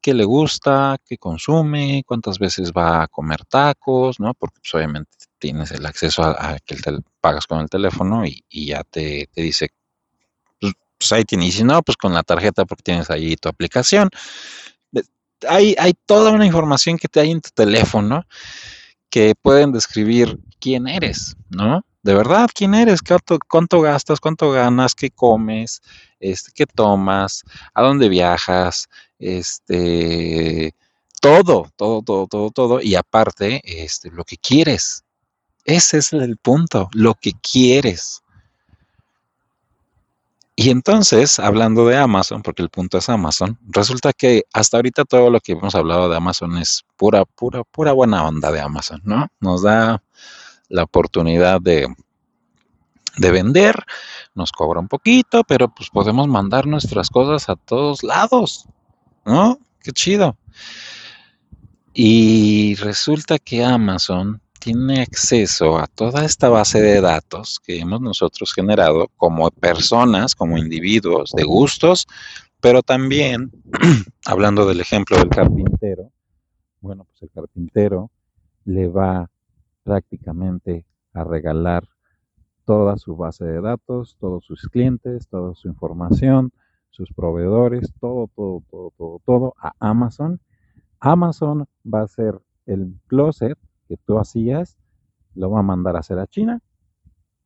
que 0.00 0.14
le 0.14 0.24
gusta, 0.24 0.96
que 1.04 1.18
consume, 1.18 2.04
cuántas 2.06 2.38
veces 2.38 2.72
va 2.72 3.02
a 3.02 3.08
comer 3.08 3.44
tacos, 3.46 4.20
¿no? 4.20 4.32
Porque 4.34 4.60
pues, 4.60 4.74
obviamente 4.74 5.10
tienes 5.38 5.72
el 5.72 5.84
acceso 5.86 6.22
a, 6.22 6.58
que 6.64 6.76
te 6.76 6.92
pagas 7.20 7.46
con 7.46 7.60
el 7.60 7.68
teléfono 7.68 8.24
y, 8.24 8.44
ya 8.50 8.84
te, 8.84 9.28
te 9.32 9.42
dice, 9.42 9.70
pues, 10.60 10.74
pues, 10.98 11.12
ahí 11.12 11.24
tienes, 11.24 11.48
y 11.48 11.52
si 11.52 11.64
no, 11.64 11.82
pues 11.82 11.96
con 11.96 12.14
la 12.14 12.22
tarjeta 12.22 12.64
porque 12.64 12.82
tienes 12.82 13.10
ahí 13.10 13.36
tu 13.36 13.48
aplicación. 13.48 14.08
Hay, 15.48 15.76
hay 15.78 15.94
toda 16.06 16.32
una 16.32 16.46
información 16.46 16.98
que 16.98 17.08
te 17.08 17.20
hay 17.20 17.30
en 17.30 17.40
tu 17.40 17.50
teléfono 17.50 18.26
que 19.08 19.34
pueden 19.40 19.72
describir 19.72 20.38
quién 20.60 20.88
eres, 20.88 21.36
¿no? 21.48 21.84
De 22.02 22.14
verdad, 22.14 22.48
quién 22.54 22.74
eres, 22.74 23.00
cuánto, 23.48 23.80
gastas, 23.80 24.20
cuánto 24.20 24.52
ganas, 24.52 24.94
qué 24.94 25.10
comes, 25.10 25.82
este, 26.20 26.52
qué 26.54 26.66
tomas, 26.66 27.44
a 27.74 27.82
dónde 27.82 28.08
viajas, 28.08 28.88
este, 29.18 30.74
todo, 31.20 31.70
todo, 31.76 32.02
todo, 32.02 32.26
todo, 32.28 32.50
todo, 32.50 32.80
y 32.80 32.94
aparte, 32.94 33.60
este, 33.64 34.10
lo 34.10 34.24
que 34.24 34.36
quieres, 34.36 35.04
ese 35.64 35.98
es 35.98 36.12
el 36.12 36.36
punto, 36.36 36.88
lo 36.92 37.14
que 37.14 37.32
quieres. 37.32 38.22
Y 40.60 40.70
entonces, 40.70 41.38
hablando 41.38 41.86
de 41.86 41.96
Amazon, 41.96 42.42
porque 42.42 42.62
el 42.62 42.68
punto 42.70 42.98
es 42.98 43.08
Amazon, 43.08 43.58
resulta 43.68 44.12
que 44.12 44.42
hasta 44.52 44.76
ahorita 44.76 45.04
todo 45.04 45.30
lo 45.30 45.40
que 45.40 45.52
hemos 45.52 45.74
hablado 45.74 46.08
de 46.08 46.16
Amazon 46.16 46.56
es 46.58 46.84
pura, 46.96 47.24
pura, 47.24 47.62
pura 47.62 47.92
buena 47.92 48.26
onda 48.26 48.50
de 48.50 48.60
Amazon, 48.60 49.00
¿no? 49.04 49.28
Nos 49.38 49.62
da 49.62 50.02
la 50.68 50.84
oportunidad 50.84 51.60
de, 51.60 51.86
de 53.16 53.30
vender, 53.30 53.74
nos 54.34 54.52
cobra 54.52 54.80
un 54.80 54.88
poquito, 54.88 55.44
pero 55.44 55.68
pues 55.68 55.90
podemos 55.90 56.28
mandar 56.28 56.66
nuestras 56.66 57.10
cosas 57.10 57.48
a 57.48 57.56
todos 57.56 58.02
lados, 58.02 58.66
¿no? 59.24 59.58
Qué 59.80 59.92
chido. 59.92 60.36
Y 61.92 62.76
resulta 62.76 63.38
que 63.38 63.64
Amazon 63.64 64.40
tiene 64.60 65.00
acceso 65.00 65.78
a 65.78 65.86
toda 65.86 66.24
esta 66.24 66.48
base 66.48 66.80
de 66.80 67.00
datos 67.00 67.60
que 67.64 67.78
hemos 67.78 68.00
nosotros 68.00 68.52
generado 68.52 69.08
como 69.16 69.50
personas, 69.50 70.34
como 70.34 70.58
individuos, 70.58 71.32
de 71.34 71.44
gustos, 71.44 72.06
pero 72.60 72.82
también, 72.82 73.50
hablando 74.26 74.66
del 74.66 74.80
ejemplo 74.80 75.16
del 75.16 75.28
carpintero, 75.28 76.10
bueno, 76.80 77.04
pues 77.04 77.22
el 77.22 77.30
carpintero 77.30 78.10
le 78.64 78.88
va 78.88 79.30
prácticamente 79.88 80.84
a 81.14 81.24
regalar 81.24 81.88
toda 82.66 82.98
su 82.98 83.16
base 83.16 83.46
de 83.46 83.62
datos, 83.62 84.18
todos 84.20 84.44
sus 84.44 84.68
clientes, 84.68 85.26
toda 85.28 85.54
su 85.54 85.66
información, 85.68 86.52
sus 86.90 87.10
proveedores, 87.14 87.94
todo, 87.98 88.28
todo, 88.36 88.62
todo, 88.70 88.92
todo, 88.98 89.22
todo 89.24 89.54
a 89.58 89.72
Amazon. 89.80 90.40
Amazon 91.00 91.64
va 91.82 92.02
a 92.02 92.08
ser 92.08 92.38
el 92.66 92.92
closet 93.06 93.56
que 93.88 93.96
tú 93.96 94.18
hacías, 94.18 94.76
lo 95.34 95.50
va 95.50 95.60
a 95.60 95.62
mandar 95.62 95.96
a 95.96 96.00
hacer 96.00 96.18
a 96.18 96.26
China, 96.26 96.60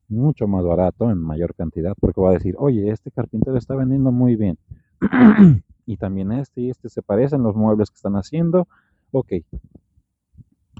mucho 0.09 0.49
más 0.49 0.65
barato, 0.65 1.13
en 1.13 1.19
mayor 1.19 1.55
cantidad, 1.55 1.95
porque 2.01 2.21
va 2.21 2.31
a 2.31 2.35
decir, 2.35 2.57
oye, 2.59 2.91
este 2.91 3.13
carpintero 3.13 3.57
está 3.57 3.77
vendiendo 3.77 4.11
muy 4.11 4.35
bien. 4.35 4.59
y 5.87 5.97
también 5.97 6.33
este 6.33 6.63
y 6.63 6.71
este 6.71 6.89
se 6.89 7.03
parecen 7.03 7.45
los 7.45 7.55
muebles 7.55 7.89
que 7.89 7.97
están 7.97 8.17
haciendo. 8.17 8.67
Ok, 9.13 9.33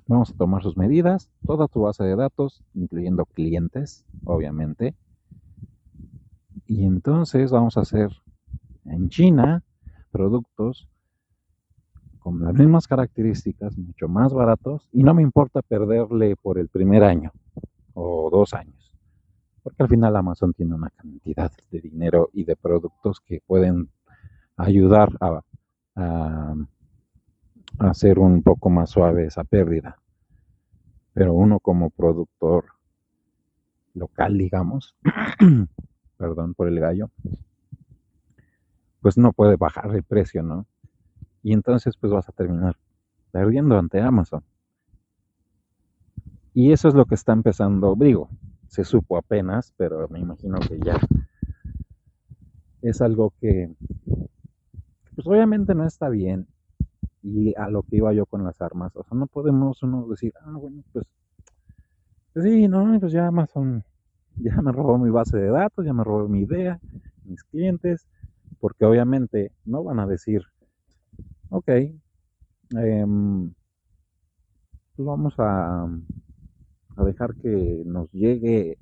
vamos 0.07 0.31
a 0.31 0.37
tomar 0.37 0.63
sus 0.63 0.77
medidas, 0.77 1.31
toda 1.47 1.69
tu 1.69 1.83
base 1.83 2.05
de 2.05 2.17
datos, 2.17 2.63
incluyendo 2.75 3.25
clientes, 3.27 4.05
obviamente. 4.25 4.95
Y 6.67 6.85
entonces 6.85 7.51
vamos 7.51 7.77
a 7.77 7.83
hacer 7.83 8.11
en 8.85 9.09
China 9.09 9.63
productos 10.11 10.89
con 12.19 12.41
las 12.41 12.55
mismas 12.55 12.87
características, 12.87 13.77
mucho 13.77 14.09
más 14.09 14.33
baratos, 14.33 14.89
y 14.93 15.03
no 15.03 15.13
me 15.13 15.23
importa 15.23 15.61
perderle 15.61 16.37
por 16.37 16.59
el 16.59 16.69
primer 16.69 17.03
año 17.03 17.33
o 17.95 18.31
dos 18.31 18.55
años, 18.55 18.97
porque 19.63 19.83
al 19.83 19.89
final 19.89 20.17
Amazon 20.17 20.53
tiene 20.55 20.75
una 20.75 20.91
cantidad 20.91 21.51
de 21.71 21.81
dinero 21.81 22.31
y 22.33 22.45
de 22.45 22.55
productos 22.55 23.21
que 23.21 23.41
pueden 23.45 23.91
ayudar 24.57 25.11
a, 25.21 25.41
a, 25.97 26.55
hacer 27.83 28.19
un 28.19 28.43
poco 28.43 28.71
más 28.71 28.91
suave 28.91 29.27
esa 29.27 29.45
pérdida. 29.45 29.99
Pero 31.15 31.35
uno 31.35 31.61
como 31.61 31.91
productor 31.91 32.67
local, 33.95 34.39
digamos, 34.39 34.97
perdón 36.17 36.55
por 36.55 36.69
el 36.69 36.81
gallo, 36.81 37.11
pues 39.01 39.19
no 39.19 39.33
puede 39.33 39.57
bajar 39.57 39.95
el 39.95 40.05
precio, 40.05 40.43
¿no? 40.43 40.67
Y 41.43 41.53
entonces 41.53 41.97
pues 41.97 42.13
vas 42.13 42.29
a 42.29 42.33
terminar 42.33 42.77
perdiendo 43.33 43.79
ante 43.79 44.01
Amazon. 44.01 44.45
Y 46.55 46.73
eso 46.73 46.89
es 46.89 46.95
lo 46.95 47.07
que 47.07 47.15
está 47.15 47.33
empezando, 47.33 47.97
digo, 47.99 48.29
se 48.69 48.85
supo 48.85 49.17
apenas, 49.17 49.73
pero 49.77 50.09
me 50.09 50.21
imagino 50.21 50.59
que 50.61 50.79
ya 50.79 50.99
es 52.83 53.01
algo 53.01 53.33
que, 53.41 53.71
pues 55.15 55.27
obviamente 55.27 55.75
no 55.75 55.87
está 55.87 56.09
bien. 56.09 56.47
Y 57.23 57.55
a 57.57 57.69
lo 57.69 57.83
que 57.83 57.97
iba 57.97 58.13
yo 58.13 58.27
con 58.27 58.45
las 58.45 58.61
armas, 58.61 58.95
o 58.97 59.05
sea, 59.05 59.17
no 59.17 59.27
podemos 59.27 59.83
uno 59.83 60.07
decir, 60.09 60.33
ah, 60.41 60.57
bueno, 60.59 60.83
pues, 60.93 61.07
pues 62.33 62.45
sí, 62.45 62.67
no, 62.69 62.99
pues 62.99 63.13
ya 63.13 63.29
Amazon 63.29 63.85
ya 64.37 64.61
me 64.63 64.73
robó 64.73 64.99
mi 64.99 65.11
base 65.11 65.39
de 65.39 65.49
datos, 65.49 65.85
ya 65.85 65.93
me 65.93 66.05
robó 66.05 66.29
mi 66.29 66.41
idea, 66.41 66.81
mis 67.25 67.43
clientes, 67.45 68.09
porque 68.61 68.85
obviamente 68.85 69.53
no 69.65 69.85
van 69.85 70.01
a 70.01 70.07
decir, 70.07 70.43
ok, 71.51 71.69
em, 72.71 73.53
pues 74.97 75.07
vamos 75.07 75.35
a, 75.39 75.85
a 76.97 77.05
dejar 77.05 77.35
que 77.37 77.83
nos 77.87 78.11
llegue 78.13 78.79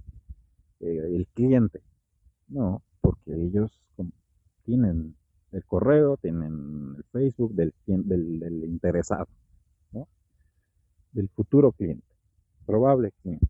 eh, 0.81 0.99
el 1.15 1.27
cliente. 1.35 1.83
No, 2.49 2.83
porque 3.01 3.33
ellos 3.33 3.81
tienen 4.65 5.15
el 5.53 5.65
correo, 5.65 6.17
tienen 6.17 6.97
el 6.97 7.05
Facebook 7.13 7.55
del, 7.55 7.75
interesado, 8.65 9.27
¿no? 9.93 10.07
del 11.13 11.29
futuro 11.29 11.73
cliente, 11.73 12.07
probable 12.67 13.13
cliente. 13.23 13.47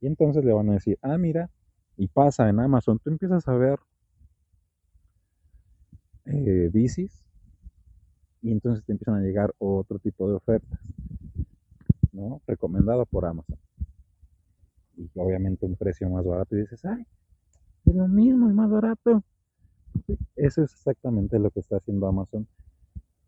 Y 0.00 0.06
entonces 0.06 0.44
le 0.44 0.52
van 0.52 0.70
a 0.70 0.74
decir, 0.74 0.98
ah, 1.02 1.18
mira, 1.18 1.50
y 1.96 2.08
pasa 2.08 2.48
en 2.48 2.60
Amazon, 2.60 2.98
tú 2.98 3.10
empiezas 3.10 3.46
a 3.48 3.52
ver 3.52 3.78
eh, 6.26 6.70
bicis 6.72 7.24
y 8.42 8.52
entonces 8.52 8.84
te 8.84 8.92
empiezan 8.92 9.16
a 9.16 9.20
llegar 9.20 9.54
otro 9.58 9.98
tipo 9.98 10.28
de 10.28 10.36
ofertas, 10.36 10.78
¿no? 12.12 12.40
Recomendado 12.46 13.04
por 13.04 13.26
Amazon. 13.26 13.58
Y 14.96 15.10
obviamente 15.14 15.66
un 15.66 15.76
precio 15.76 16.08
más 16.08 16.24
barato 16.24 16.56
y 16.56 16.60
dices, 16.60 16.84
ay, 16.84 17.06
es 17.86 17.94
lo 17.94 18.08
mismo, 18.08 18.48
es 18.48 18.54
más 18.54 18.70
barato. 18.70 19.22
Eso 20.36 20.62
es 20.62 20.72
exactamente 20.72 21.38
lo 21.38 21.50
que 21.50 21.60
está 21.60 21.76
haciendo 21.76 22.06
Amazon 22.06 22.46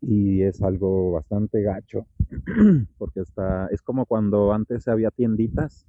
y 0.01 0.41
es 0.41 0.61
algo 0.61 1.13
bastante 1.13 1.61
gacho 1.61 2.05
porque 2.97 3.21
está 3.21 3.67
es 3.67 3.81
como 3.81 4.05
cuando 4.05 4.51
antes 4.51 4.87
había 4.87 5.11
tienditas 5.11 5.85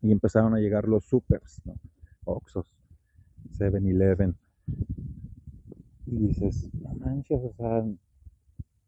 y 0.00 0.12
empezaron 0.12 0.54
a 0.54 0.58
llegar 0.58 0.86
los 0.88 1.04
supers, 1.04 1.60
¿no? 1.64 1.76
Oxos, 2.24 2.72
7-Eleven. 3.50 4.36
Y 6.06 6.16
dices, 6.28 6.70
no 6.74 6.94
manches, 6.94 7.40
o 7.42 7.52
sea, 7.56 7.84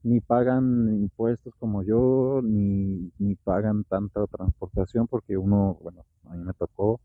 ni 0.02 0.20
pagan 0.20 0.88
impuestos 0.94 1.54
como 1.58 1.82
yo, 1.82 2.40
ni, 2.42 3.10
ni 3.18 3.34
pagan 3.34 3.84
tanta 3.84 4.26
transportación, 4.26 5.06
porque 5.08 5.36
uno, 5.36 5.78
bueno, 5.82 6.04
a 6.26 6.34
mí 6.34 6.44
me 6.44 6.54
tocó 6.54 7.00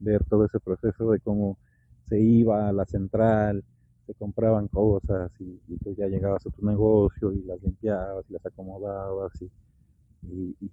ver 0.00 0.24
todo 0.24 0.44
ese 0.46 0.60
proceso 0.60 1.10
de 1.10 1.20
cómo 1.20 1.58
se 2.08 2.20
iba 2.20 2.68
a 2.68 2.72
la 2.72 2.84
central, 2.84 3.64
se 4.06 4.14
compraban 4.14 4.68
cosas 4.68 5.30
y, 5.40 5.58
tú 5.82 5.94
ya 5.94 6.06
llegabas 6.06 6.46
a 6.46 6.50
tu 6.50 6.64
negocio 6.64 7.32
y 7.32 7.42
las 7.42 7.62
limpiabas 7.62 8.24
y 8.28 8.32
las 8.32 8.46
acomodabas 8.46 9.32
y, 9.42 9.50
y, 10.60 10.70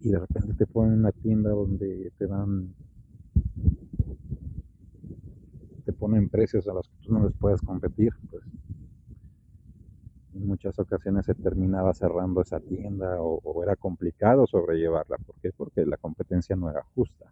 y 0.00 0.08
de 0.10 0.18
repente 0.18 0.54
te 0.54 0.66
ponen 0.66 1.00
una 1.00 1.12
tienda 1.12 1.50
donde 1.50 2.12
te 2.18 2.26
dan 2.26 2.74
te 5.84 5.92
ponen 5.92 6.28
precios 6.28 6.68
a 6.68 6.74
los 6.74 6.88
que 6.88 7.06
tú 7.06 7.12
no 7.12 7.24
les 7.24 7.34
puedes 7.36 7.60
competir 7.62 8.12
pues. 8.30 8.42
En 10.34 10.46
muchas 10.46 10.78
ocasiones 10.78 11.26
se 11.26 11.34
terminaba 11.34 11.92
cerrando 11.92 12.40
esa 12.40 12.60
tienda 12.60 13.20
o, 13.20 13.40
o 13.42 13.62
era 13.62 13.76
complicado 13.76 14.46
sobrellevarla. 14.46 15.16
¿por 15.18 15.34
qué? 15.42 15.50
porque 15.52 15.84
la 15.84 15.96
competencia 15.96 16.56
no 16.56 16.70
era 16.70 16.82
justa 16.94 17.30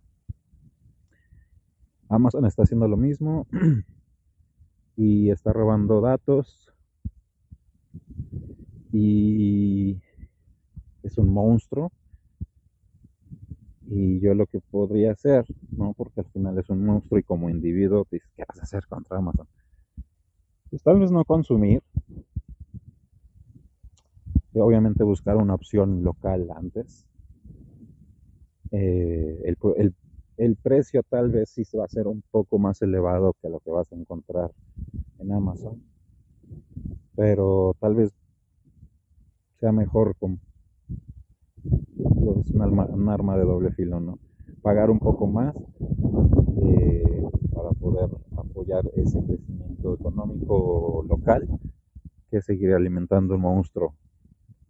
Amazon 2.09 2.47
está 2.47 2.63
haciendo 2.63 2.89
lo 2.89 2.97
mismo 2.97 3.47
y 4.97 5.31
está 5.31 5.53
robando 5.53 6.01
datos 6.01 6.69
y 8.93 10.01
es 11.03 11.19
un 11.19 11.33
monstruo 11.33 11.93
y 13.91 14.21
yo 14.21 14.35
lo 14.35 14.47
que 14.47 14.61
podría 14.61 15.13
hacer, 15.13 15.47
¿no? 15.71 15.95
Porque 15.95 16.21
al 16.21 16.27
final 16.27 16.59
es 16.59 16.69
un 16.69 16.85
monstruo 16.85 17.19
y 17.19 17.23
como 17.23 17.49
individuo, 17.49 18.05
pues, 18.05 18.23
¿qué 18.37 18.45
vas 18.47 18.59
a 18.59 18.63
hacer 18.63 18.87
contra 18.87 19.17
Amazon? 19.17 19.47
Pues 20.69 20.83
tal 20.83 21.01
vez 21.01 21.11
no 21.11 21.25
consumir. 21.25 21.83
Y 24.53 24.61
obviamente 24.61 25.05
buscar 25.05 25.37
una 25.37 25.55
opción 25.55 26.03
local 26.03 26.49
antes. 26.55 27.07
Eh, 28.71 29.41
el, 29.45 29.57
el, 29.77 29.95
el, 30.39 30.57
precio 30.57 31.03
tal 31.03 31.31
vez 31.31 31.51
sí 31.51 31.63
va 31.77 31.85
a 31.85 31.89
ser 31.89 32.07
un 32.07 32.23
poco 32.31 32.59
más 32.59 32.81
elevado 32.83 33.35
que 33.43 33.49
lo 33.49 33.61
que 33.61 33.71
vas 33.71 33.93
a 33.93 33.97
encontrar 33.97 34.51
en 35.19 35.33
Amazon. 35.33 35.83
Pero 37.15 37.75
tal 37.81 37.95
vez 37.95 38.13
sea 39.61 39.73
mejor 39.73 40.15
con 40.17 40.41
es 42.41 42.51
un 42.51 43.09
arma, 43.09 43.37
de 43.37 43.45
doble 43.45 43.73
filo, 43.73 44.01
¿no? 44.01 44.19
Pagar 44.63 44.91
un 44.91 44.99
poco 44.99 45.27
más 45.27 45.55
eh, 46.63 47.23
para 47.53 47.71
poder 47.71 48.11
apoyar 48.37 48.85
ese 48.95 49.23
crecimiento 49.25 49.95
económico 49.95 51.05
local 51.09 51.49
que 52.31 52.41
seguir 52.43 52.73
alimentando 52.75 53.35
un 53.35 53.41
monstruo 53.41 53.95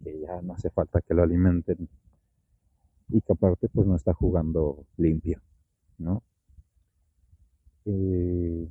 que 0.03 0.19
ya 0.19 0.41
no 0.41 0.53
hace 0.53 0.69
falta 0.69 1.01
que 1.01 1.13
lo 1.13 1.23
alimenten 1.23 1.89
y 3.09 3.21
que 3.21 3.33
aparte 3.33 3.67
pues 3.69 3.87
no 3.87 3.95
está 3.95 4.13
jugando 4.13 4.85
limpio, 4.97 5.41
¿no? 5.99 6.23
Eh, 7.85 8.69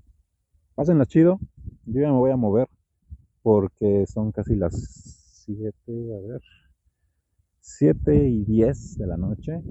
pásenla 0.75 1.07
chido, 1.07 1.39
yo 1.87 2.01
ya 2.01 2.09
me 2.13 2.19
voy 2.19 2.31
a 2.31 2.37
mover 2.37 2.69
porque 3.43 4.07
son 4.07 4.33
casi 4.33 4.55
las 4.55 4.75
7, 5.47 5.73
a 6.15 6.21
ver, 6.27 6.43
7 7.61 8.29
y 8.29 8.45
10 8.45 8.99
de 8.99 9.07
la 9.07 9.17
noche. 9.17 9.63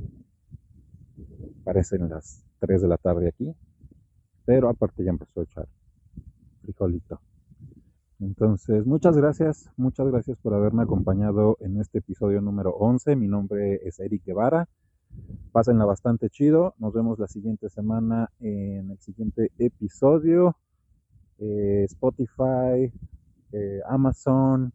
Parecen 1.63 2.09
las 2.09 2.45
3 2.59 2.81
de 2.81 2.87
la 2.87 2.97
tarde 2.97 3.27
aquí. 3.27 3.53
Pero 4.45 4.69
aparte 4.69 5.03
ya 5.03 5.11
empezó 5.11 5.41
a 5.41 5.43
echar 5.43 5.67
frijolito. 6.61 7.19
Entonces, 8.19 8.85
muchas 8.85 9.15
gracias, 9.17 9.69
muchas 9.77 10.07
gracias 10.07 10.37
por 10.39 10.53
haberme 10.53 10.83
acompañado 10.83 11.57
en 11.59 11.79
este 11.79 11.99
episodio 11.99 12.41
número 12.41 12.71
11. 12.71 13.15
Mi 13.15 13.27
nombre 13.27 13.81
es 13.83 13.99
Eric 13.99 14.23
Guevara. 14.25 14.67
Pásenla 15.51 15.85
bastante 15.85 16.29
chido. 16.29 16.75
Nos 16.77 16.93
vemos 16.93 17.19
la 17.19 17.27
siguiente 17.27 17.69
semana 17.69 18.29
en 18.39 18.91
el 18.91 18.99
siguiente 18.99 19.51
episodio. 19.57 20.55
Eh, 21.39 21.83
Spotify, 21.85 22.91
eh, 23.51 23.81
Amazon, 23.87 24.73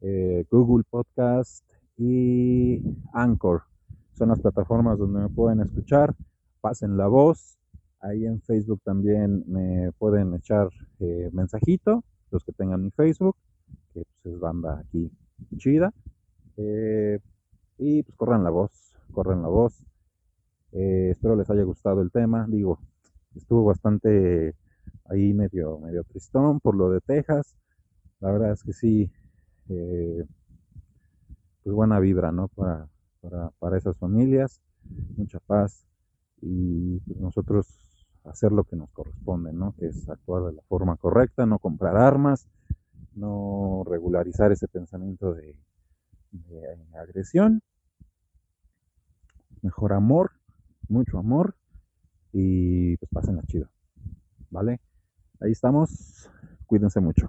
eh, 0.00 0.44
Google 0.50 0.84
Podcast, 0.88 1.64
y 1.96 2.82
Anchor. 3.12 3.62
Son 4.14 4.28
las 4.28 4.40
plataformas 4.40 4.98
donde 4.98 5.20
me 5.20 5.28
pueden 5.28 5.60
escuchar. 5.60 6.14
Pasen 6.60 6.96
la 6.96 7.06
voz. 7.06 7.58
Ahí 8.00 8.26
en 8.26 8.40
Facebook 8.42 8.80
también 8.82 9.44
me 9.46 9.92
pueden 9.92 10.34
echar 10.34 10.68
mensajito, 11.32 12.02
los 12.30 12.42
que 12.44 12.52
tengan 12.52 12.82
mi 12.82 12.90
Facebook, 12.90 13.36
que 13.94 14.04
pues, 14.22 14.34
es 14.34 14.40
banda 14.40 14.80
aquí 14.80 15.10
chida. 15.56 15.92
Y 16.56 18.02
pues 18.02 18.16
corran 18.16 18.42
la 18.42 18.50
voz, 18.50 18.91
corran 19.12 19.42
la 19.42 19.48
voz. 19.48 19.84
Eh, 20.72 21.10
espero 21.10 21.36
les 21.36 21.48
haya 21.50 21.62
gustado 21.62 22.02
el 22.02 22.10
tema. 22.10 22.46
Digo, 22.48 22.78
estuvo 23.34 23.64
bastante 23.64 24.54
ahí 25.04 25.32
medio, 25.34 25.78
medio 25.78 26.04
tristón 26.04 26.60
por 26.60 26.74
lo 26.74 26.90
de 26.90 27.00
Texas. 27.00 27.56
La 28.20 28.32
verdad 28.32 28.52
es 28.52 28.62
que 28.62 28.72
sí, 28.72 29.10
eh, 29.68 30.24
pues 31.62 31.74
buena 31.74 32.00
vibra, 32.00 32.32
¿no? 32.32 32.48
Para, 32.48 32.88
para, 33.20 33.50
para 33.58 33.78
esas 33.78 33.96
familias, 33.98 34.60
mucha 35.16 35.38
paz 35.40 35.86
y 36.40 36.98
pues, 37.00 37.18
nosotros 37.18 37.66
hacer 38.24 38.52
lo 38.52 38.64
que 38.64 38.76
nos 38.76 38.90
corresponde, 38.90 39.52
¿no? 39.52 39.74
Que 39.78 39.86
es 39.86 40.08
actuar 40.08 40.44
de 40.44 40.52
la 40.52 40.62
forma 40.62 40.96
correcta, 40.96 41.46
no 41.46 41.58
comprar 41.58 41.96
armas, 41.96 42.48
no 43.14 43.84
regularizar 43.86 44.52
ese 44.52 44.68
pensamiento 44.68 45.34
de 45.34 45.56
agresión, 46.94 47.62
mejor 49.62 49.92
amor, 49.92 50.32
mucho 50.88 51.18
amor 51.18 51.54
y 52.32 52.96
pues 52.96 53.10
pasen 53.10 53.36
la 53.36 53.42
chido, 53.44 53.68
¿vale? 54.50 54.80
Ahí 55.40 55.52
estamos, 55.52 56.30
cuídense 56.66 57.00
mucho. 57.00 57.26